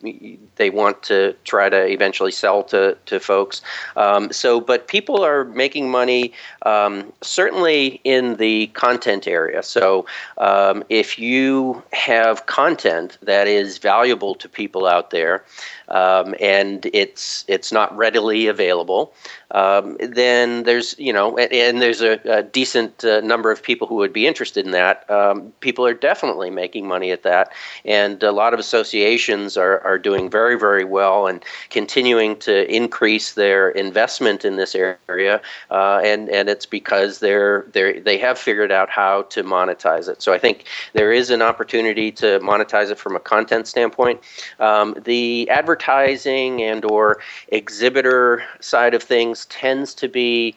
they 0.56 0.70
want 0.70 1.02
to 1.04 1.34
try 1.44 1.68
to 1.68 1.86
eventually 1.86 2.30
sell 2.30 2.62
to 2.64 2.96
to 3.06 3.18
folks. 3.18 3.62
Um, 3.96 4.32
so, 4.32 4.60
but 4.60 4.88
people 4.88 5.24
are 5.24 5.44
making 5.44 5.90
money 5.90 6.32
um, 6.62 7.12
certainly 7.22 8.00
in 8.04 8.36
the 8.36 8.68
content 8.68 9.26
area. 9.26 9.62
So, 9.62 10.06
um, 10.38 10.84
if 10.88 11.18
you 11.18 11.82
have 11.92 12.46
content 12.46 13.18
that 13.22 13.46
is 13.48 13.78
valuable 13.78 14.34
to 14.36 14.48
people 14.48 14.86
out 14.86 15.10
there, 15.10 15.44
um, 15.88 16.34
and 16.40 16.86
it's 16.92 17.44
it's 17.48 17.72
not 17.72 17.96
readily 17.96 18.46
available, 18.46 19.12
um, 19.50 19.96
then 20.00 20.64
there's 20.64 20.98
you 20.98 21.12
know 21.12 21.36
and, 21.38 21.52
and 21.52 21.82
there's 21.82 22.00
a, 22.00 22.18
a 22.24 22.42
decent 22.42 23.04
uh, 23.04 23.20
number 23.20 23.50
of 23.50 23.62
people 23.62 23.86
who 23.86 23.96
would 23.96 24.12
be 24.12 24.26
interested 24.26 24.64
in 24.64 24.72
that. 24.72 25.08
Um, 25.10 25.52
people 25.60 25.86
are 25.86 25.94
definitely 25.94 26.50
making 26.50 26.86
money 26.88 27.10
at 27.10 27.22
that, 27.22 27.52
and 27.84 28.22
a 28.22 28.32
lot 28.32 28.54
of 28.54 28.60
associations 28.60 29.56
are 29.56 29.80
are 29.80 29.98
doing 29.98 30.28
very 30.30 30.58
very 30.58 30.84
well 30.84 31.26
and 31.26 31.44
continuing 31.70 32.36
to 32.40 32.68
increase 32.74 33.34
their 33.34 33.70
investment 33.70 34.44
in 34.44 34.56
this 34.56 34.74
area, 34.74 35.40
uh, 35.70 36.00
and 36.04 36.28
and 36.30 36.48
it's 36.48 36.66
because 36.66 37.20
they're 37.20 37.66
they 37.72 38.00
they 38.00 38.18
have 38.18 38.38
figured 38.38 38.72
out 38.72 38.90
how 38.90 39.22
to 39.22 39.44
monetize 39.44 40.08
it. 40.08 40.22
So 40.22 40.32
I 40.32 40.38
think 40.38 40.64
there 40.94 41.12
is 41.12 41.30
an 41.30 41.42
opportunity 41.42 42.10
to 42.12 42.40
monetize 42.40 42.90
it 42.90 42.98
from 42.98 43.14
a 43.14 43.20
content 43.20 43.68
standpoint. 43.68 44.20
Um, 44.58 44.96
the 45.04 45.48
advertising 45.50 45.73
advertising 45.74 46.62
and 46.62 46.84
or 46.84 47.18
exhibitor 47.48 48.44
side 48.60 48.94
of 48.94 49.02
things 49.02 49.46
tends 49.46 49.94
to 49.94 50.08
be 50.08 50.56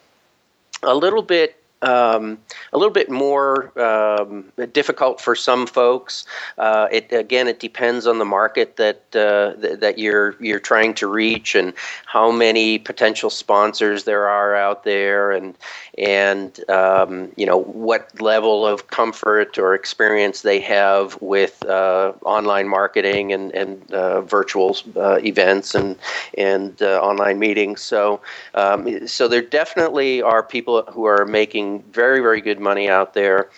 a 0.82 0.94
little 0.94 1.22
bit 1.22 1.60
um, 1.82 2.38
a 2.72 2.78
little 2.78 2.92
bit 2.92 3.10
more 3.10 3.78
um, 3.80 4.52
difficult 4.72 5.20
for 5.20 5.34
some 5.34 5.66
folks. 5.66 6.24
Uh, 6.56 6.88
it 6.90 7.12
again, 7.12 7.46
it 7.46 7.60
depends 7.60 8.06
on 8.06 8.18
the 8.18 8.24
market 8.24 8.76
that 8.76 9.02
uh, 9.14 9.54
th- 9.60 9.78
that 9.80 9.98
you're 9.98 10.34
you're 10.40 10.58
trying 10.60 10.94
to 10.94 11.06
reach 11.06 11.54
and 11.54 11.72
how 12.06 12.30
many 12.30 12.78
potential 12.78 13.30
sponsors 13.30 14.04
there 14.04 14.28
are 14.28 14.56
out 14.56 14.84
there, 14.84 15.30
and 15.30 15.56
and 15.96 16.68
um, 16.68 17.30
you 17.36 17.46
know 17.46 17.62
what 17.62 18.20
level 18.20 18.66
of 18.66 18.88
comfort 18.88 19.58
or 19.58 19.74
experience 19.74 20.42
they 20.42 20.60
have 20.60 21.20
with 21.20 21.64
uh, 21.66 22.12
online 22.24 22.68
marketing 22.68 23.32
and 23.32 23.54
and 23.54 23.92
uh, 23.92 24.20
virtual 24.22 24.76
uh, 24.96 25.18
events 25.22 25.74
and 25.76 25.96
and 26.36 26.82
uh, 26.82 27.00
online 27.00 27.38
meetings. 27.38 27.80
So 27.82 28.20
um, 28.54 29.06
so 29.06 29.28
there 29.28 29.42
definitely 29.42 30.22
are 30.22 30.42
people 30.42 30.82
who 30.92 31.04
are 31.04 31.24
making 31.24 31.67
very, 31.92 32.20
very 32.20 32.40
good 32.40 32.60
money 32.60 32.88
out 32.88 33.14
there. 33.14 33.50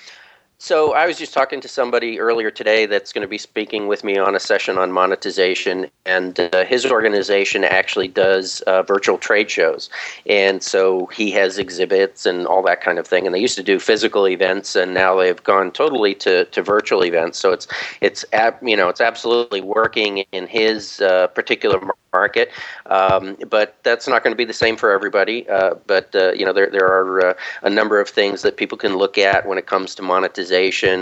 So 0.62 0.92
I 0.92 1.06
was 1.06 1.16
just 1.16 1.32
talking 1.32 1.62
to 1.62 1.68
somebody 1.68 2.20
earlier 2.20 2.50
today 2.50 2.84
that's 2.84 3.14
going 3.14 3.22
to 3.22 3.28
be 3.28 3.38
speaking 3.38 3.88
with 3.88 4.04
me 4.04 4.18
on 4.18 4.36
a 4.36 4.38
session 4.38 4.76
on 4.76 4.92
monetization, 4.92 5.90
and 6.04 6.38
uh, 6.38 6.66
his 6.66 6.84
organization 6.84 7.64
actually 7.64 8.08
does 8.08 8.60
uh, 8.66 8.82
virtual 8.82 9.16
trade 9.16 9.50
shows, 9.50 9.88
and 10.26 10.62
so 10.62 11.06
he 11.06 11.30
has 11.30 11.56
exhibits 11.56 12.26
and 12.26 12.46
all 12.46 12.62
that 12.64 12.82
kind 12.82 12.98
of 12.98 13.06
thing. 13.06 13.24
And 13.24 13.34
they 13.34 13.40
used 13.40 13.56
to 13.56 13.62
do 13.62 13.78
physical 13.78 14.28
events, 14.28 14.76
and 14.76 14.92
now 14.92 15.16
they've 15.16 15.42
gone 15.42 15.72
totally 15.72 16.14
to, 16.16 16.44
to 16.44 16.62
virtual 16.62 17.06
events. 17.06 17.38
So 17.38 17.52
it's 17.52 17.66
it's 18.02 18.26
you 18.62 18.76
know 18.76 18.90
it's 18.90 19.00
absolutely 19.00 19.62
working 19.62 20.26
in 20.30 20.46
his 20.46 21.00
uh, 21.00 21.28
particular 21.28 21.80
market. 22.12 22.50
Um, 22.86 23.36
but 23.48 23.76
that's 23.82 24.08
not 24.08 24.22
going 24.22 24.32
to 24.32 24.36
be 24.36 24.44
the 24.44 24.52
same 24.52 24.76
for 24.76 24.90
everybody. 24.92 25.48
Uh, 25.48 25.74
but 25.86 26.14
uh, 26.14 26.32
you 26.32 26.44
know, 26.44 26.52
there 26.52 26.68
there 26.68 26.86
are 26.86 27.28
uh, 27.28 27.34
a 27.62 27.70
number 27.70 27.98
of 27.98 28.10
things 28.10 28.42
that 28.42 28.58
people 28.58 28.76
can 28.76 28.96
look 28.96 29.16
at 29.16 29.46
when 29.46 29.56
it 29.56 29.66
comes 29.66 29.94
to 29.94 30.02
monetization. 30.02 30.49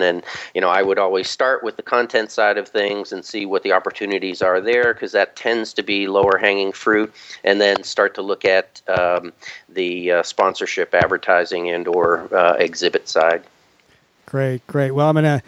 And 0.02 0.22
you 0.54 0.60
know, 0.60 0.68
I 0.68 0.82
would 0.82 0.98
always 0.98 1.28
start 1.28 1.62
with 1.62 1.76
the 1.76 1.82
content 1.82 2.30
side 2.30 2.58
of 2.58 2.68
things 2.68 3.12
and 3.12 3.24
see 3.24 3.46
what 3.46 3.62
the 3.62 3.72
opportunities 3.72 4.42
are 4.42 4.60
there, 4.60 4.94
because 4.94 5.12
that 5.12 5.36
tends 5.36 5.72
to 5.74 5.82
be 5.82 6.06
lower 6.06 6.38
hanging 6.38 6.72
fruit. 6.72 7.12
And 7.44 7.60
then 7.60 7.82
start 7.82 8.14
to 8.14 8.22
look 8.22 8.44
at 8.44 8.82
um, 8.88 9.32
the 9.68 10.12
uh, 10.12 10.22
sponsorship, 10.22 10.94
advertising, 10.94 11.70
and 11.70 11.86
or 11.88 12.32
uh, 12.34 12.54
exhibit 12.54 13.08
side. 13.08 13.44
Great, 14.26 14.66
great. 14.66 14.90
Well, 14.90 15.08
I'm 15.08 15.14
gonna 15.14 15.42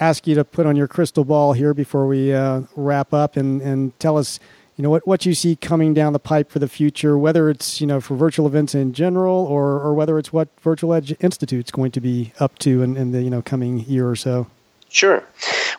ask 0.00 0.26
you 0.26 0.34
to 0.34 0.44
put 0.44 0.66
on 0.66 0.74
your 0.74 0.88
crystal 0.88 1.24
ball 1.24 1.52
here 1.52 1.74
before 1.74 2.06
we 2.06 2.32
uh, 2.32 2.62
wrap 2.76 3.12
up 3.12 3.36
and, 3.36 3.60
and 3.60 3.98
tell 3.98 4.16
us 4.16 4.40
you 4.76 4.82
know 4.82 4.90
what 4.90 5.06
what 5.06 5.26
you 5.26 5.34
see 5.34 5.56
coming 5.56 5.92
down 5.94 6.12
the 6.12 6.18
pipe 6.18 6.50
for 6.50 6.58
the 6.58 6.68
future, 6.68 7.18
whether 7.18 7.50
it's 7.50 7.80
you 7.80 7.86
know 7.86 8.00
for 8.00 8.16
virtual 8.16 8.46
events 8.46 8.74
in 8.74 8.92
general, 8.92 9.44
or 9.44 9.80
or 9.80 9.94
whether 9.94 10.18
it's 10.18 10.32
what 10.32 10.48
Virtual 10.60 10.94
Edge 10.94 11.14
Institute's 11.20 11.70
going 11.70 11.92
to 11.92 12.00
be 12.00 12.32
up 12.40 12.58
to 12.60 12.82
in, 12.82 12.96
in 12.96 13.12
the 13.12 13.22
you 13.22 13.30
know 13.30 13.42
coming 13.42 13.80
year 13.80 14.08
or 14.08 14.16
so. 14.16 14.46
Sure. 14.92 15.24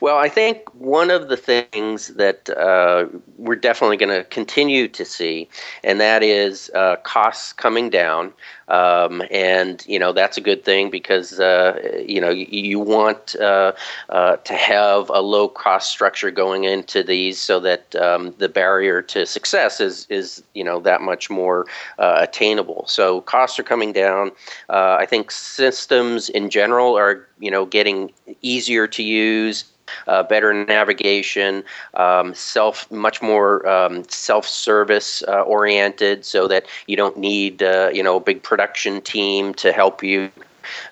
Well, 0.01 0.17
I 0.17 0.27
think 0.27 0.73
one 0.73 1.11
of 1.11 1.29
the 1.29 1.37
things 1.37 2.07
that 2.15 2.49
uh, 2.49 3.05
we're 3.37 3.55
definitely 3.55 3.97
going 3.97 4.09
to 4.09 4.23
continue 4.29 4.87
to 4.87 5.05
see, 5.05 5.47
and 5.83 6.01
that 6.01 6.23
is 6.23 6.71
uh, 6.73 6.95
costs 7.03 7.53
coming 7.53 7.91
down. 7.91 8.33
Um, 8.67 9.21
and 9.29 9.83
you 9.87 9.99
know 9.99 10.13
that's 10.13 10.37
a 10.37 10.41
good 10.41 10.63
thing 10.63 10.89
because 10.89 11.39
uh, 11.39 12.01
you 12.05 12.21
know 12.21 12.29
you, 12.29 12.79
want 12.79 13.35
uh, 13.35 13.73
uh, 14.09 14.37
to 14.37 14.53
have 14.53 15.09
a 15.09 15.21
low 15.21 15.47
cost 15.47 15.91
structure 15.91 16.31
going 16.31 16.63
into 16.63 17.03
these 17.03 17.39
so 17.39 17.59
that 17.59 17.95
um, 17.95 18.33
the 18.37 18.49
barrier 18.49 19.01
to 19.01 19.25
success 19.25 19.79
is 19.79 20.07
is 20.09 20.43
you 20.53 20.63
know 20.63 20.79
that 20.79 21.01
much 21.01 21.29
more 21.29 21.65
uh, 21.99 22.17
attainable. 22.19 22.85
So 22.87 23.21
costs 23.21 23.59
are 23.59 23.63
coming 23.63 23.93
down. 23.93 24.31
Uh, 24.69 24.97
I 24.99 25.05
think 25.05 25.31
systems 25.31 26.29
in 26.29 26.49
general 26.49 26.97
are 26.97 27.27
you 27.39 27.51
know 27.51 27.65
getting 27.65 28.11
easier 28.41 28.87
to 28.87 29.03
use 29.03 29.65
uh, 30.07 30.23
better 30.23 30.53
navigation, 30.53 31.63
um, 31.95 32.33
self 32.33 32.89
much 32.91 33.21
more 33.21 33.67
um, 33.67 34.03
self 34.09 34.47
service 34.47 35.23
uh, 35.27 35.41
oriented, 35.41 36.25
so 36.25 36.47
that 36.47 36.65
you 36.87 36.95
don't 36.95 37.17
need 37.17 37.61
uh, 37.63 37.89
you 37.93 38.03
know 38.03 38.17
a 38.17 38.19
big 38.19 38.41
production 38.43 38.62
team 38.67 39.53
to 39.55 39.71
help 39.71 40.03
you 40.03 40.31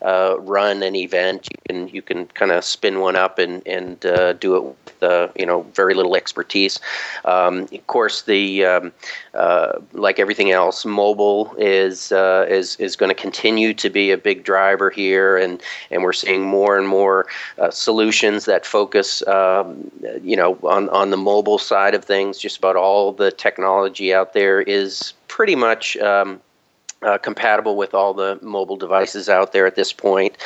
uh, 0.01 0.35
run 0.39 0.83
an 0.83 0.95
event. 0.95 1.47
You 1.51 1.59
can 1.67 1.87
you 1.89 2.01
can 2.01 2.25
kind 2.27 2.51
of 2.51 2.63
spin 2.63 2.99
one 2.99 3.15
up 3.15 3.39
and 3.39 3.65
and 3.67 4.05
uh, 4.05 4.33
do 4.33 4.55
it 4.55 4.63
with 4.63 5.03
uh, 5.03 5.27
you 5.37 5.45
know 5.45 5.63
very 5.73 5.93
little 5.93 6.15
expertise. 6.15 6.79
Um, 7.25 7.67
of 7.71 7.87
course, 7.87 8.23
the 8.23 8.65
um, 8.65 8.91
uh, 9.33 9.79
like 9.93 10.19
everything 10.19 10.51
else, 10.51 10.85
mobile 10.85 11.55
is 11.57 12.11
uh, 12.11 12.45
is 12.49 12.75
is 12.77 12.95
going 12.95 13.09
to 13.09 13.15
continue 13.15 13.73
to 13.75 13.89
be 13.89 14.11
a 14.11 14.17
big 14.17 14.43
driver 14.43 14.89
here, 14.89 15.37
and 15.37 15.61
and 15.89 16.03
we're 16.03 16.13
seeing 16.13 16.43
more 16.43 16.77
and 16.77 16.87
more 16.87 17.27
uh, 17.57 17.71
solutions 17.71 18.45
that 18.45 18.65
focus 18.65 19.25
um, 19.27 19.91
you 20.23 20.35
know 20.35 20.57
on 20.63 20.89
on 20.89 21.09
the 21.11 21.17
mobile 21.17 21.57
side 21.57 21.95
of 21.95 22.03
things. 22.03 22.37
Just 22.37 22.57
about 22.57 22.75
all 22.75 23.11
the 23.11 23.31
technology 23.31 24.13
out 24.13 24.33
there 24.33 24.61
is 24.61 25.13
pretty 25.27 25.55
much 25.55 25.97
um, 25.97 26.41
uh, 27.01 27.17
compatible 27.17 27.75
with 27.75 27.93
all 27.93 28.13
the 28.13 28.37
mobile 28.41 28.77
devices 28.77 29.29
out 29.29 29.53
there 29.53 29.65
at 29.65 29.75
this 29.75 29.91
point. 29.91 30.37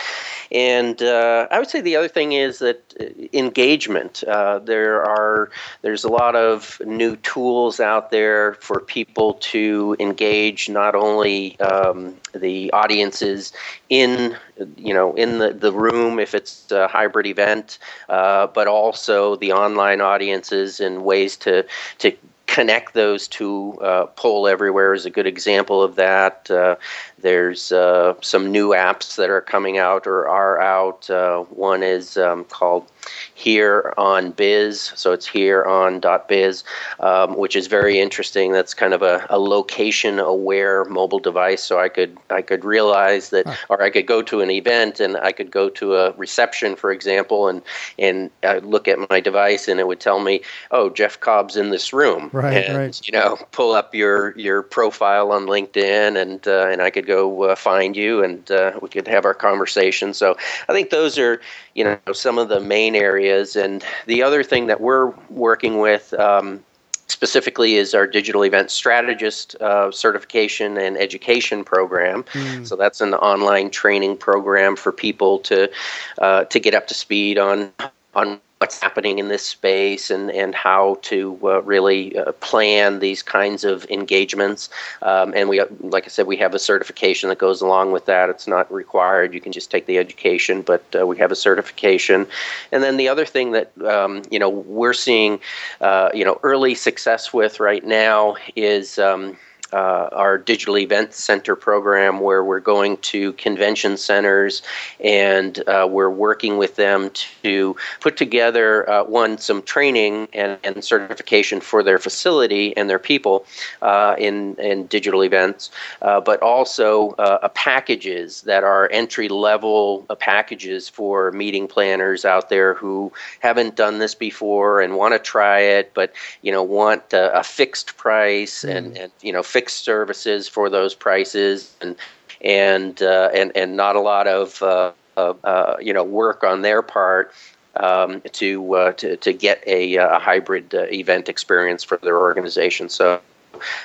And 0.51 1.01
uh, 1.01 1.47
I 1.51 1.59
would 1.59 1.69
say 1.69 1.81
the 1.81 1.95
other 1.95 2.07
thing 2.07 2.33
is 2.33 2.59
that 2.59 2.93
uh, 2.99 3.05
engagement. 3.33 4.23
Uh, 4.23 4.59
there 4.59 5.03
are 5.03 5.49
there's 5.81 6.03
a 6.03 6.09
lot 6.09 6.35
of 6.35 6.81
new 6.85 7.15
tools 7.17 7.79
out 7.79 8.11
there 8.11 8.53
for 8.55 8.79
people 8.79 9.33
to 9.35 9.95
engage 9.99 10.69
not 10.69 10.95
only 10.95 11.59
um, 11.59 12.15
the 12.33 12.71
audiences 12.71 13.51
in 13.89 14.37
you 14.77 14.93
know 14.93 15.13
in 15.15 15.39
the, 15.39 15.51
the 15.51 15.71
room 15.73 16.19
if 16.19 16.33
it's 16.33 16.71
a 16.71 16.87
hybrid 16.87 17.25
event, 17.25 17.79
uh, 18.07 18.47
but 18.47 18.67
also 18.67 19.35
the 19.35 19.51
online 19.51 19.99
audiences 19.99 20.79
and 20.79 21.03
ways 21.03 21.35
to 21.37 21.65
to 21.97 22.15
connect 22.55 22.93
those 22.93 23.27
to 23.27 23.73
uh, 23.81 24.05
Everywhere 24.47 24.93
is 24.93 25.05
a 25.05 25.09
good 25.09 25.27
example 25.27 25.83
of 25.83 25.95
that. 25.95 26.49
Uh, 26.49 26.77
there's 27.25 27.71
uh, 27.71 28.13
some 28.21 28.51
new 28.51 28.69
apps 28.69 29.15
that 29.15 29.31
are 29.31 29.41
coming 29.41 29.79
out 29.79 30.05
or 30.05 30.27
are 30.27 30.61
out. 30.61 31.09
Uh, 31.09 31.39
one 31.45 31.81
is 31.81 32.17
um, 32.17 32.43
called 32.45 32.85
Here 33.33 33.95
on 33.97 34.29
Biz, 34.29 34.91
so 34.95 35.11
it's 35.11 35.25
here 35.25 35.63
on 35.63 36.01
.biz, 36.27 36.63
um, 36.99 37.35
which 37.35 37.55
is 37.55 37.65
very 37.65 37.99
interesting. 37.99 38.51
That's 38.51 38.75
kind 38.75 38.93
of 38.93 39.01
a, 39.01 39.25
a 39.31 39.39
location-aware 39.39 40.85
mobile 40.85 41.17
device. 41.17 41.63
So 41.63 41.79
I 41.79 41.89
could 41.89 42.15
I 42.29 42.43
could 42.43 42.63
realize 42.63 43.31
that, 43.31 43.47
huh. 43.47 43.55
or 43.69 43.81
I 43.81 43.89
could 43.89 44.05
go 44.05 44.21
to 44.21 44.41
an 44.41 44.51
event 44.51 44.99
and 44.99 45.17
I 45.17 45.31
could 45.31 45.49
go 45.49 45.67
to 45.69 45.95
a 45.95 46.11
reception, 46.11 46.75
for 46.75 46.91
example, 46.91 47.47
and 47.47 47.63
and 47.97 48.29
I 48.43 48.59
look 48.59 48.87
at 48.87 48.99
my 49.09 49.19
device 49.19 49.67
and 49.67 49.79
it 49.79 49.87
would 49.87 49.99
tell 49.99 50.19
me, 50.19 50.41
oh, 50.69 50.91
Jeff 50.91 51.19
Cobb's 51.19 51.57
in 51.57 51.71
this 51.71 51.91
room, 51.91 52.29
right? 52.33 52.65
And 52.65 52.77
right. 52.77 53.01
you 53.07 53.13
know, 53.17 53.37
pull 53.51 53.73
up 53.73 53.95
your 53.95 54.37
your 54.37 54.61
profile 54.61 55.31
on 55.31 55.47
LinkedIn 55.47 56.21
and 56.21 56.47
uh, 56.47 56.67
and 56.69 56.83
I 56.83 56.91
could 56.91 57.07
go 57.07 57.14
uh, 57.43 57.55
find 57.55 57.95
you 57.95 58.23
and 58.23 58.49
uh, 58.51 58.77
we 58.81 58.89
could 58.89 59.07
have 59.07 59.25
our 59.25 59.33
conversation. 59.33 60.13
So 60.13 60.35
I 60.69 60.73
think 60.73 60.89
those 60.89 61.17
are 61.17 61.41
you 61.73 61.83
know 61.83 62.13
some 62.13 62.37
of 62.37 62.49
the 62.49 62.59
main 62.59 62.95
areas. 62.95 63.55
And 63.55 63.83
the 64.05 64.23
other 64.23 64.43
thing 64.43 64.67
that 64.67 64.81
we're 64.81 65.13
working 65.29 65.79
with. 65.79 66.13
Um, 66.13 66.63
specifically 67.07 67.75
is 67.75 67.93
our 67.93 68.07
digital 68.07 68.43
event 68.43 68.71
strategist 68.71 69.55
uh, 69.61 69.91
certification 69.91 70.75
and 70.77 70.97
education 70.97 71.63
program. 71.63 72.23
Mm. 72.33 72.67
So 72.67 72.75
that's 72.75 72.99
an 72.99 73.13
online 73.13 73.69
training 73.69 74.17
program 74.17 74.75
for 74.75 74.91
people 74.91 75.37
to 75.39 75.69
uh, 76.17 76.45
to 76.45 76.59
get 76.59 76.73
up 76.73 76.87
to 76.87 76.95
speed 76.95 77.37
on 77.37 77.71
on 78.15 78.39
what's 78.59 78.81
happening 78.81 79.19
in 79.19 79.27
this 79.27 79.45
space 79.45 80.09
and, 80.09 80.31
and 80.31 80.55
how 80.55 80.97
to 81.01 81.37
uh, 81.43 81.61
really 81.63 82.17
uh, 82.17 82.31
plan 82.33 82.99
these 82.99 83.21
kinds 83.21 83.65
of 83.65 83.85
engagements. 83.89 84.69
Um, 85.01 85.33
and 85.35 85.49
we, 85.49 85.61
like 85.81 86.05
I 86.05 86.07
said, 86.07 86.25
we 86.25 86.37
have 86.37 86.53
a 86.53 86.59
certification 86.59 87.27
that 87.29 87.37
goes 87.37 87.61
along 87.61 87.91
with 87.91 88.05
that. 88.05 88.29
It's 88.29 88.47
not 88.47 88.71
required. 88.71 89.33
You 89.33 89.41
can 89.41 89.51
just 89.51 89.69
take 89.69 89.85
the 89.87 89.97
education, 89.97 90.61
but 90.61 90.83
uh, 90.97 91.05
we 91.05 91.17
have 91.17 91.31
a 91.31 91.35
certification. 91.35 92.25
And 92.71 92.81
then 92.81 92.95
the 92.95 93.09
other 93.09 93.25
thing 93.25 93.51
that, 93.51 93.71
um, 93.83 94.21
you 94.31 94.39
know, 94.39 94.49
we're 94.49 94.93
seeing, 94.93 95.39
uh, 95.81 96.09
you 96.13 96.23
know, 96.23 96.39
early 96.41 96.75
success 96.75 97.33
with 97.33 97.59
right 97.59 97.85
now 97.85 98.37
is, 98.55 98.97
um, 98.97 99.37
uh, 99.75 100.07
our 100.13 100.37
digital 100.37 100.77
event 100.77 101.13
center 101.13 101.53
program 101.53 102.21
where 102.21 102.45
we're 102.45 102.61
going 102.61 102.95
to 102.97 103.33
convention 103.33 103.97
centers 103.97 104.61
and 105.01 105.61
uh, 105.67 105.85
we're 105.89 106.09
working 106.09 106.57
with 106.57 106.77
them 106.77 107.09
to 107.43 107.75
put 107.99 108.15
together 108.15 108.89
uh, 108.89 109.03
one 109.03 109.37
some 109.37 109.61
training 109.61 110.29
and, 110.31 110.57
and, 110.63 110.83
certification 110.85 111.59
for 111.59 111.83
their 111.83 111.97
facility 111.97 112.75
and 112.77 112.89
their 112.89 112.99
people 112.99 113.45
uh, 113.81 114.15
in 114.17 114.55
in 114.55 114.85
digital 114.87 115.23
events, 115.23 115.71
uh, 116.01 116.21
but 116.21 116.41
also 116.41 117.09
uh, 117.11 117.47
packages 117.49 118.41
that 118.43 118.63
are 118.63 118.87
entry 118.91 119.27
level 119.27 120.05
packages 120.19 120.87
for 120.87 121.31
meeting 121.31 121.67
planners 121.67 122.23
out 122.23 122.49
there 122.49 122.75
who 122.75 123.11
haven't 123.39 123.75
done 123.75 123.99
this 123.99 124.15
before 124.15 124.79
and 124.79 124.95
want 124.95 125.13
to 125.13 125.19
try 125.19 125.59
it, 125.59 125.91
but 125.93 126.13
you 126.43 126.51
know 126.51 126.63
want 126.63 127.11
a, 127.11 127.39
a 127.39 127.43
fixed 127.43 127.97
price 127.97 128.63
mm. 128.63 128.75
and 128.75 128.97
and 128.97 129.11
you 129.21 129.33
know 129.33 129.43
fixed 129.43 129.64
services 129.73 130.47
for 130.47 130.69
those 130.69 130.93
prices 130.93 131.75
and 131.81 131.95
and 132.41 133.01
uh, 133.01 133.29
and 133.33 133.51
and 133.55 133.75
not 133.75 133.95
a 133.95 133.99
lot 133.99 134.27
of 134.27 134.61
uh, 134.61 134.91
uh, 135.17 135.75
you 135.79 135.93
know 135.93 136.03
work 136.03 136.43
on 136.43 136.61
their 136.61 136.81
part 136.81 137.33
um, 137.77 138.21
to, 138.33 138.75
uh, 138.75 138.91
to 138.93 139.17
to 139.17 139.33
get 139.33 139.63
a, 139.67 139.95
a 139.95 140.19
hybrid 140.19 140.73
uh, 140.73 140.83
event 140.91 141.29
experience 141.29 141.83
for 141.83 141.97
their 141.97 142.19
organization. 142.19 142.89
So. 142.89 143.21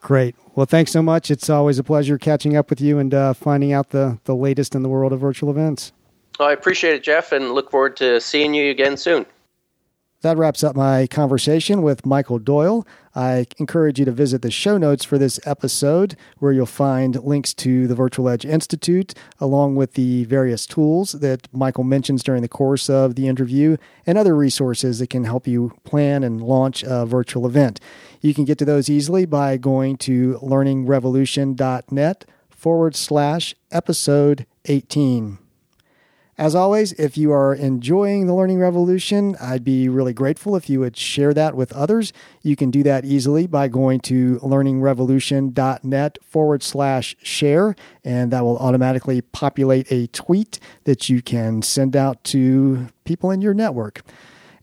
Great. 0.00 0.34
Well, 0.56 0.66
thanks 0.66 0.90
so 0.90 1.00
much. 1.00 1.30
It's 1.30 1.48
always 1.48 1.78
a 1.78 1.84
pleasure 1.84 2.18
catching 2.18 2.56
up 2.56 2.70
with 2.70 2.80
you 2.80 2.98
and 2.98 3.14
uh, 3.14 3.34
finding 3.34 3.72
out 3.72 3.90
the, 3.90 4.18
the 4.24 4.34
latest 4.34 4.74
in 4.74 4.82
the 4.82 4.88
world 4.88 5.12
of 5.12 5.20
virtual 5.20 5.48
events. 5.48 5.92
Well, 6.38 6.48
I 6.48 6.52
appreciate 6.52 6.94
it, 6.94 7.02
Jeff, 7.02 7.32
and 7.32 7.52
look 7.52 7.70
forward 7.70 7.96
to 7.98 8.20
seeing 8.20 8.54
you 8.54 8.70
again 8.70 8.96
soon. 8.96 9.26
That 10.22 10.36
wraps 10.36 10.62
up 10.62 10.76
my 10.76 11.08
conversation 11.08 11.82
with 11.82 12.06
Michael 12.06 12.38
Doyle. 12.38 12.86
I 13.12 13.46
encourage 13.58 13.98
you 13.98 14.04
to 14.04 14.12
visit 14.12 14.40
the 14.40 14.52
show 14.52 14.78
notes 14.78 15.04
for 15.04 15.18
this 15.18 15.40
episode, 15.44 16.14
where 16.38 16.52
you'll 16.52 16.64
find 16.64 17.20
links 17.24 17.52
to 17.54 17.88
the 17.88 17.96
Virtual 17.96 18.28
Edge 18.28 18.44
Institute, 18.44 19.14
along 19.40 19.74
with 19.74 19.94
the 19.94 20.24
various 20.26 20.64
tools 20.64 21.12
that 21.12 21.48
Michael 21.52 21.82
mentions 21.82 22.22
during 22.22 22.40
the 22.40 22.48
course 22.48 22.88
of 22.88 23.16
the 23.16 23.26
interview, 23.26 23.76
and 24.06 24.16
other 24.16 24.36
resources 24.36 25.00
that 25.00 25.10
can 25.10 25.24
help 25.24 25.48
you 25.48 25.72
plan 25.82 26.22
and 26.22 26.40
launch 26.40 26.84
a 26.84 27.04
virtual 27.04 27.44
event. 27.44 27.80
You 28.20 28.32
can 28.32 28.44
get 28.44 28.58
to 28.58 28.64
those 28.64 28.88
easily 28.88 29.26
by 29.26 29.56
going 29.56 29.96
to 29.98 30.38
learningrevolution.net 30.40 32.24
forward 32.48 32.94
slash 32.94 33.56
episode 33.72 34.46
18. 34.66 35.38
As 36.42 36.56
always, 36.56 36.90
if 36.94 37.16
you 37.16 37.30
are 37.30 37.54
enjoying 37.54 38.26
the 38.26 38.34
Learning 38.34 38.58
Revolution, 38.58 39.36
I'd 39.40 39.62
be 39.62 39.88
really 39.88 40.12
grateful 40.12 40.56
if 40.56 40.68
you 40.68 40.80
would 40.80 40.96
share 40.96 41.32
that 41.32 41.54
with 41.54 41.72
others. 41.72 42.12
You 42.42 42.56
can 42.56 42.72
do 42.72 42.82
that 42.82 43.04
easily 43.04 43.46
by 43.46 43.68
going 43.68 44.00
to 44.00 44.40
learningrevolution.net 44.40 46.18
forward 46.20 46.64
slash 46.64 47.14
share, 47.22 47.76
and 48.02 48.32
that 48.32 48.42
will 48.42 48.58
automatically 48.58 49.20
populate 49.20 49.92
a 49.92 50.08
tweet 50.08 50.58
that 50.82 51.08
you 51.08 51.22
can 51.22 51.62
send 51.62 51.94
out 51.94 52.24
to 52.24 52.88
people 53.04 53.30
in 53.30 53.40
your 53.40 53.54
network. 53.54 54.02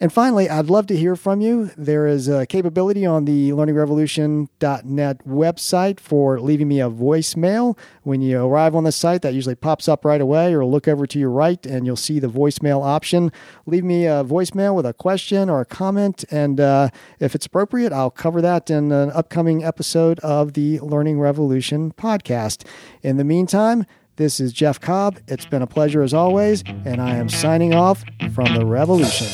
And 0.01 0.13
finally, 0.13 0.49
I'd 0.49 0.69
love 0.69 0.87
to 0.87 0.95
hear 0.95 1.17
from 1.17 1.41
you. 1.41 1.71
There 1.77 2.07
is 2.07 2.29
a 2.29 2.45
capability 2.45 3.05
on 3.05 3.25
the 3.25 3.49
learningrevolution.net 3.49 5.27
website 5.27 5.99
for 5.99 6.39
leaving 6.39 6.69
me 6.69 6.79
a 6.79 6.89
voicemail. 6.89 7.77
When 8.03 8.21
you 8.21 8.41
arrive 8.41 8.75
on 8.75 8.85
the 8.85 8.93
site, 8.93 9.23
that 9.23 9.33
usually 9.33 9.55
pops 9.55 9.89
up 9.89 10.05
right 10.05 10.21
away, 10.21 10.53
or 10.53 10.65
look 10.65 10.87
over 10.87 11.05
to 11.05 11.19
your 11.19 11.31
right 11.31 11.65
and 11.65 11.85
you'll 11.85 11.97
see 11.97 12.19
the 12.19 12.27
voicemail 12.27 12.81
option. 12.81 13.29
Leave 13.65 13.83
me 13.83 14.05
a 14.05 14.23
voicemail 14.23 14.73
with 14.73 14.85
a 14.85 14.93
question 14.93 15.49
or 15.49 15.59
a 15.59 15.65
comment, 15.65 16.23
and 16.31 16.61
uh, 16.61 16.89
if 17.19 17.35
it's 17.35 17.45
appropriate, 17.45 17.91
I'll 17.91 18.09
cover 18.09 18.41
that 18.41 18.69
in 18.69 18.93
an 18.93 19.11
upcoming 19.11 19.65
episode 19.65 20.19
of 20.19 20.53
the 20.53 20.79
Learning 20.79 21.19
Revolution 21.19 21.91
podcast. 21.91 22.65
In 23.03 23.17
the 23.17 23.25
meantime, 23.25 23.85
this 24.15 24.39
is 24.39 24.53
Jeff 24.53 24.79
Cobb. 24.79 25.19
It's 25.27 25.45
been 25.45 25.61
a 25.61 25.67
pleasure 25.67 26.01
as 26.01 26.13
always, 26.13 26.63
and 26.65 27.01
I 27.01 27.15
am 27.15 27.27
signing 27.27 27.73
off 27.73 28.03
from 28.33 28.53
the 28.53 28.65
revolution. 28.65 29.27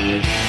Bye. 0.00 0.39